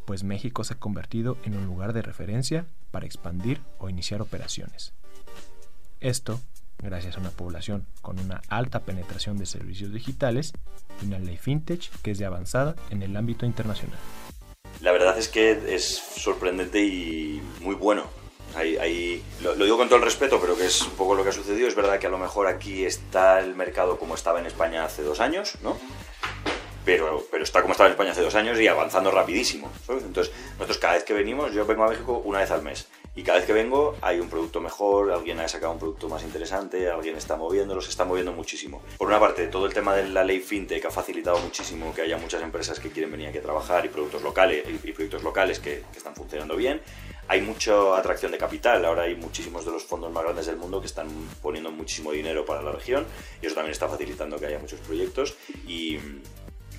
pues 0.04 0.24
México 0.24 0.64
se 0.64 0.74
ha 0.74 0.78
convertido 0.78 1.38
en 1.44 1.56
un 1.56 1.66
lugar 1.66 1.92
de 1.92 2.02
referencia 2.02 2.66
para 2.90 3.06
expandir 3.06 3.60
o 3.78 3.88
iniciar 3.88 4.20
operaciones. 4.20 4.92
Esto 6.00 6.40
gracias 6.78 7.16
a 7.16 7.20
una 7.20 7.30
población 7.30 7.86
con 8.00 8.18
una 8.18 8.42
alta 8.48 8.80
penetración 8.80 9.38
de 9.38 9.46
servicios 9.46 9.92
digitales 9.92 10.52
y 11.00 11.06
una 11.06 11.18
ley 11.18 11.36
fintech 11.36 11.90
que 12.02 12.10
es 12.10 12.18
de 12.18 12.26
avanzada 12.26 12.74
en 12.90 13.02
el 13.02 13.16
ámbito 13.16 13.46
internacional. 13.46 13.98
La 14.80 14.92
verdad 14.92 15.16
es 15.18 15.28
que 15.28 15.74
es 15.74 15.84
sorprendente 16.16 16.80
y 16.80 17.40
muy 17.60 17.74
bueno. 17.74 18.04
Hay- 18.54 19.22
lo, 19.42 19.54
digo 19.54 19.78
con 19.78 19.88
todo 19.88 19.98
el 19.98 20.04
respeto, 20.04 20.38
pero 20.40 20.56
que 20.56 20.66
es 20.66 20.82
un 20.82 20.90
poco 20.92 21.14
lo 21.14 21.22
que 21.22 21.30
ha 21.30 21.32
sucedido. 21.32 21.68
Es 21.68 21.74
verdad 21.74 21.98
que 21.98 22.06
a 22.06 22.10
lo 22.10 22.18
mejor 22.18 22.46
aquí 22.48 22.84
está 22.84 23.38
el 23.40 23.54
mercado 23.54 23.98
como 23.98 24.14
estaba 24.14 24.40
en 24.40 24.46
España 24.46 24.84
hace 24.84 25.02
dos 25.02 25.20
años, 25.20 25.54
¿no? 25.62 25.78
Pero, 26.84 27.24
pero 27.30 27.44
está 27.44 27.62
como 27.62 27.72
estaba 27.72 27.86
en 27.88 27.92
España 27.92 28.10
hace 28.10 28.22
dos 28.22 28.34
años 28.34 28.58
y 28.60 28.66
avanzando 28.66 29.10
rapidísimo. 29.12 29.70
Entonces, 29.88 30.34
nosotros 30.54 30.78
cada 30.78 30.94
vez 30.94 31.04
que 31.04 31.12
venimos, 31.14 31.52
yo 31.54 31.64
vengo 31.64 31.84
a 31.84 31.88
México 31.88 32.20
una 32.24 32.40
vez 32.40 32.50
al 32.50 32.62
mes. 32.62 32.88
Y 33.14 33.22
cada 33.24 33.38
vez 33.38 33.46
que 33.46 33.52
vengo 33.52 33.94
hay 34.00 34.20
un 34.20 34.30
producto 34.30 34.60
mejor, 34.60 35.12
alguien 35.12 35.38
ha 35.40 35.48
sacado 35.48 35.72
un 35.72 35.78
producto 35.78 36.08
más 36.08 36.22
interesante, 36.22 36.88
alguien 36.88 37.16
está 37.16 37.36
moviéndolo, 37.36 37.82
se 37.82 37.90
está 37.90 38.06
moviendo 38.06 38.32
muchísimo. 38.32 38.80
Por 38.96 39.08
una 39.08 39.20
parte, 39.20 39.48
todo 39.48 39.66
el 39.66 39.74
tema 39.74 39.94
de 39.94 40.08
la 40.08 40.24
ley 40.24 40.40
fintech 40.40 40.86
ha 40.86 40.90
facilitado 40.90 41.38
muchísimo 41.38 41.94
que 41.94 42.00
haya 42.02 42.16
muchas 42.16 42.42
empresas 42.42 42.80
que 42.80 42.90
quieren 42.90 43.12
venir 43.12 43.28
aquí 43.28 43.38
a 43.38 43.42
trabajar 43.42 43.84
y 43.84 43.90
productos 43.90 44.22
locales, 44.22 44.64
y, 44.66 44.92
proyectos 44.92 45.22
locales 45.22 45.60
que, 45.60 45.84
que 45.92 45.98
están 45.98 46.14
funcionando 46.14 46.56
bien. 46.56 46.80
Hay 47.28 47.42
mucha 47.42 47.96
atracción 47.96 48.32
de 48.32 48.38
capital, 48.38 48.82
ahora 48.84 49.02
hay 49.02 49.14
muchísimos 49.14 49.66
de 49.66 49.72
los 49.72 49.84
fondos 49.84 50.10
más 50.10 50.24
grandes 50.24 50.46
del 50.46 50.56
mundo 50.56 50.80
que 50.80 50.86
están 50.86 51.08
poniendo 51.42 51.70
muchísimo 51.70 52.12
dinero 52.12 52.46
para 52.46 52.62
la 52.62 52.72
región 52.72 53.06
y 53.42 53.46
eso 53.46 53.54
también 53.54 53.72
está 53.72 53.88
facilitando 53.88 54.38
que 54.38 54.46
haya 54.46 54.58
muchos 54.58 54.80
proyectos 54.80 55.34
y, 55.66 55.98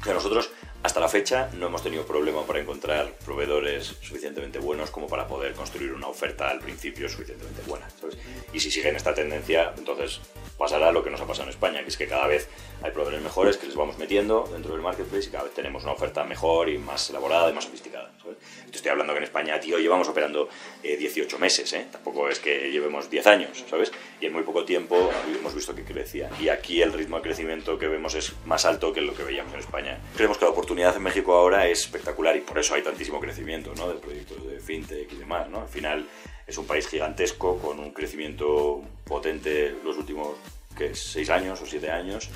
que 0.04 0.14
nosotros 0.14 0.52
hasta 0.84 1.00
la 1.00 1.08
fecha 1.08 1.50
no 1.58 1.68
hemos 1.68 1.82
tenido 1.82 2.06
problema 2.06 2.46
para 2.46 2.60
encontrar 2.60 3.14
proveedores 3.26 3.96
suficientemente 4.02 4.60
buenos 4.60 4.92
como 4.92 5.08
para 5.08 5.28
poder 5.28 5.54
construir 5.54 5.94
una 5.94 6.08
oferta 6.08 6.50
al 6.50 6.60
principio 6.60 7.08
suficientemente 7.08 7.62
buena. 7.66 7.90
¿sabes? 8.02 8.18
Y 8.52 8.60
si 8.60 8.70
siguen 8.70 8.98
esta 8.98 9.14
tendencia, 9.14 9.74
entonces 9.78 10.20
pasará 10.58 10.92
lo 10.92 11.02
que 11.02 11.10
nos 11.10 11.22
ha 11.22 11.26
pasado 11.26 11.46
en 11.46 11.52
España, 11.52 11.82
que 11.84 11.88
es 11.88 11.98
que 11.98 12.08
cada 12.08 12.28
vez 12.28 12.50
hay 12.82 12.92
proveedores 12.92 13.22
mejores 13.22 13.58
que 13.58 13.66
les 13.66 13.76
vamos 13.76 13.98
metiendo 13.98 14.48
dentro 14.52 14.74
del 14.74 14.82
marketplace 14.82 15.30
y 15.30 15.32
cada 15.32 15.46
vez 15.46 15.54
tenemos 15.54 15.84
una 15.84 15.94
oferta 15.94 16.26
mejor 16.26 16.68
y 16.68 16.78
más 16.78 17.10
elaborada 17.10 17.50
y 17.50 17.54
más 17.54 17.64
sofisticada. 17.64 18.12
¿sabes? 18.22 18.38
Te 18.70 18.76
estoy 18.76 18.92
hablando 18.92 19.14
que 19.14 19.20
en 19.20 19.24
España, 19.24 19.60
tío, 19.62 19.80
llevamos 19.80 20.10
operando 20.10 20.50
eh, 20.84 20.98
18 20.98 21.40
meses, 21.40 21.72
¿eh? 21.74 21.88
tampoco 21.92 22.28
es 22.28 22.40
que 22.40 22.72
llevemos 22.72 23.10
10 23.10 23.28
años, 23.28 23.64
¿sabes? 23.70 23.92
Y 24.20 24.26
en 24.26 24.34
muy 24.34 24.44
poco 24.44 24.66
tiempo 24.66 25.12
hemos 25.34 25.56
visto 25.56 25.74
que 25.74 25.86
crecía. 25.86 26.30
Y 26.42 26.50
aquí 26.50 26.82
el 26.82 26.92
ritmo 26.92 27.18
de 27.18 27.24
crecimiento 27.24 27.80
que 27.80 27.88
vemos 27.88 28.16
es 28.16 28.34
más 28.46 28.66
alto 28.66 28.92
que 28.92 29.00
lo 29.00 29.16
que 29.16 29.24
veíamos 29.24 29.54
en 29.54 29.60
España. 29.62 30.00
Creemos 30.16 30.38
que 30.38 30.46
la 30.46 30.52
oportunidad 30.52 30.73
en 30.80 31.04
México 31.04 31.36
ahora 31.36 31.68
es 31.68 31.82
espectacular 31.82 32.36
y 32.36 32.42
por 32.42 32.58
eso 32.58 32.74
hay 32.74 32.82
tantísimo 32.82 33.20
crecimiento 33.20 33.74
¿no? 33.76 33.90
de 33.90 34.00
proyectos 34.00 34.46
de 34.46 34.60
fintech 34.60 35.12
y 35.12 35.18
demás. 35.18 35.48
¿no? 35.50 35.62
Al 35.62 35.68
final 35.68 36.08
es 36.48 36.58
un 36.58 36.66
país 36.66 36.88
gigantesco 36.88 37.60
con 37.60 37.80
un 37.80 37.92
crecimiento 37.92 38.82
potente 39.06 39.76
los 39.84 39.98
últimos 39.98 40.30
¿qué? 40.76 40.96
6 40.96 41.30
años 41.30 41.62
o 41.62 41.66
7 41.66 41.92
años, 41.92 42.30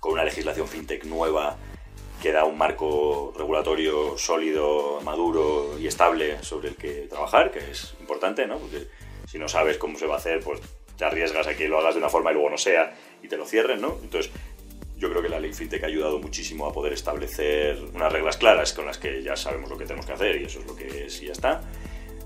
con 0.00 0.12
una 0.12 0.24
legislación 0.24 0.66
fintech 0.66 1.04
nueva 1.04 1.56
que 2.20 2.32
da 2.32 2.44
un 2.44 2.58
marco 2.58 3.32
regulatorio 3.36 4.18
sólido, 4.18 5.00
maduro 5.02 5.78
y 5.78 5.86
estable 5.86 6.42
sobre 6.42 6.70
el 6.70 6.74
que 6.74 7.06
trabajar, 7.08 7.52
que 7.52 7.70
es 7.70 7.94
importante, 8.00 8.44
¿no? 8.46 8.58
Porque 8.58 8.88
si 9.28 9.38
no 9.38 9.48
sabes 9.48 9.78
cómo 9.78 9.96
se 9.98 10.06
va 10.06 10.14
a 10.14 10.18
hacer, 10.18 10.40
pues 10.40 10.60
te 10.96 11.04
arriesgas 11.04 11.46
a 11.46 11.56
que 11.56 11.68
lo 11.68 11.78
hagas 11.78 11.94
de 11.94 12.00
una 12.00 12.08
forma 12.08 12.32
y 12.32 12.34
luego 12.34 12.50
no 12.50 12.58
sea 12.58 12.92
y 13.22 13.28
te 13.28 13.36
lo 13.36 13.46
cierren, 13.46 13.80
¿no? 13.80 13.98
Entonces, 14.02 14.32
yo 14.98 15.08
creo 15.10 15.22
que 15.22 15.28
la 15.28 15.38
ley 15.38 15.52
fintech 15.52 15.82
ha 15.84 15.86
ayudado 15.86 16.18
muchísimo 16.18 16.66
a 16.66 16.72
poder 16.72 16.92
establecer 16.92 17.78
unas 17.94 18.12
reglas 18.12 18.36
claras 18.36 18.72
con 18.72 18.86
las 18.86 18.98
que 18.98 19.22
ya 19.22 19.36
sabemos 19.36 19.70
lo 19.70 19.78
que 19.78 19.84
tenemos 19.84 20.06
que 20.06 20.12
hacer 20.12 20.40
y 20.40 20.44
eso 20.44 20.58
es 20.60 20.66
lo 20.66 20.74
que 20.74 21.06
es 21.06 21.22
y 21.22 21.26
ya 21.26 21.32
está. 21.32 21.60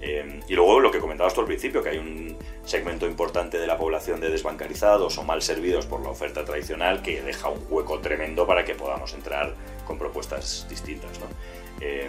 Eh, 0.01 0.41
y 0.49 0.55
luego 0.55 0.81
lo 0.81 0.91
que 0.91 0.99
comentabas 0.99 1.33
tú 1.33 1.43
al 1.43 1.47
principio, 1.47 1.83
que 1.83 1.91
hay 1.91 1.99
un 1.99 2.37
segmento 2.65 3.07
importante 3.07 3.59
de 3.59 3.67
la 3.69 3.79
población 3.79 4.21
de 4.21 4.31
desbancarizados 4.31 5.17
o 5.19 5.23
mal 5.23 5.43
servidos 5.43 5.87
por 5.87 6.01
la 6.03 6.09
oferta 6.09 6.45
tradicional 6.45 7.03
que 7.03 7.23
deja 7.23 7.49
un 7.49 7.65
hueco 7.71 8.01
tremendo 8.01 8.45
para 8.47 8.65
que 8.65 8.75
podamos 8.75 9.15
entrar 9.15 9.55
con 9.87 9.99
propuestas 9.99 10.67
distintas. 10.69 11.21
¿no? 11.21 11.27
Eh, 11.81 12.09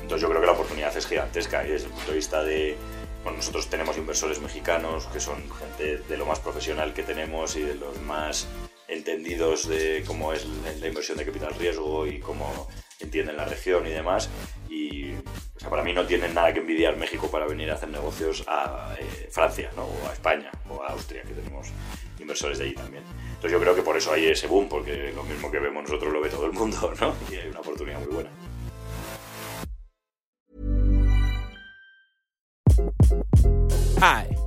entonces 0.00 0.22
yo 0.22 0.28
creo 0.28 0.40
que 0.40 0.46
la 0.46 0.52
oportunidad 0.54 0.96
es 0.96 1.06
gigantesca 1.06 1.64
y 1.64 1.70
desde 1.70 1.86
el 1.86 1.92
punto 1.92 2.10
de 2.10 2.16
vista 2.16 2.42
de... 2.42 2.76
Bueno, 3.22 3.38
nosotros 3.38 3.68
tenemos 3.68 3.96
inversores 3.98 4.40
mexicanos 4.40 5.06
que 5.06 5.20
son 5.20 5.36
gente 5.50 5.98
de 5.98 6.16
lo 6.16 6.26
más 6.26 6.40
profesional 6.40 6.94
que 6.94 7.02
tenemos 7.02 7.56
y 7.56 7.62
de 7.62 7.74
los 7.74 8.00
más 8.02 8.48
entendidos 8.88 9.68
de 9.68 10.04
cómo 10.06 10.32
es 10.32 10.46
la 10.80 10.86
inversión 10.86 11.18
de 11.18 11.24
capital 11.24 11.54
riesgo 11.54 12.06
y 12.06 12.18
cómo 12.20 12.68
entienden 13.00 13.36
la 13.36 13.44
región 13.44 13.86
y 13.86 13.90
demás. 13.90 14.28
Y 14.68 15.12
para 15.68 15.82
mí 15.82 15.92
no 15.92 16.06
tienen 16.06 16.34
nada 16.34 16.52
que 16.52 16.60
envidiar 16.60 16.96
México 16.96 17.30
para 17.30 17.46
venir 17.46 17.70
a 17.70 17.74
hacer 17.74 17.88
negocios 17.88 18.44
a 18.46 18.94
eh, 18.98 19.28
Francia, 19.30 19.70
¿no? 19.76 19.84
o 19.84 20.08
a 20.08 20.12
España, 20.12 20.50
o 20.68 20.82
a 20.82 20.88
Austria, 20.88 21.22
que 21.22 21.34
tenemos 21.34 21.68
inversores 22.18 22.58
de 22.58 22.64
allí 22.64 22.74
también. 22.74 23.04
Entonces 23.28 23.52
yo 23.52 23.60
creo 23.60 23.74
que 23.74 23.82
por 23.82 23.96
eso 23.96 24.12
hay 24.12 24.26
ese 24.26 24.46
boom, 24.46 24.68
porque 24.68 25.12
lo 25.14 25.22
mismo 25.24 25.50
que 25.50 25.58
vemos 25.58 25.84
nosotros 25.84 26.12
lo 26.12 26.20
ve 26.20 26.28
todo 26.28 26.46
el 26.46 26.52
mundo, 26.52 26.92
¿no? 27.00 27.14
Y 27.30 27.36
hay 27.36 27.48
una 27.48 27.60
oportunidad 27.60 28.00
muy 28.00 28.14
buena. 28.14 28.30
Hi, 33.98 34.35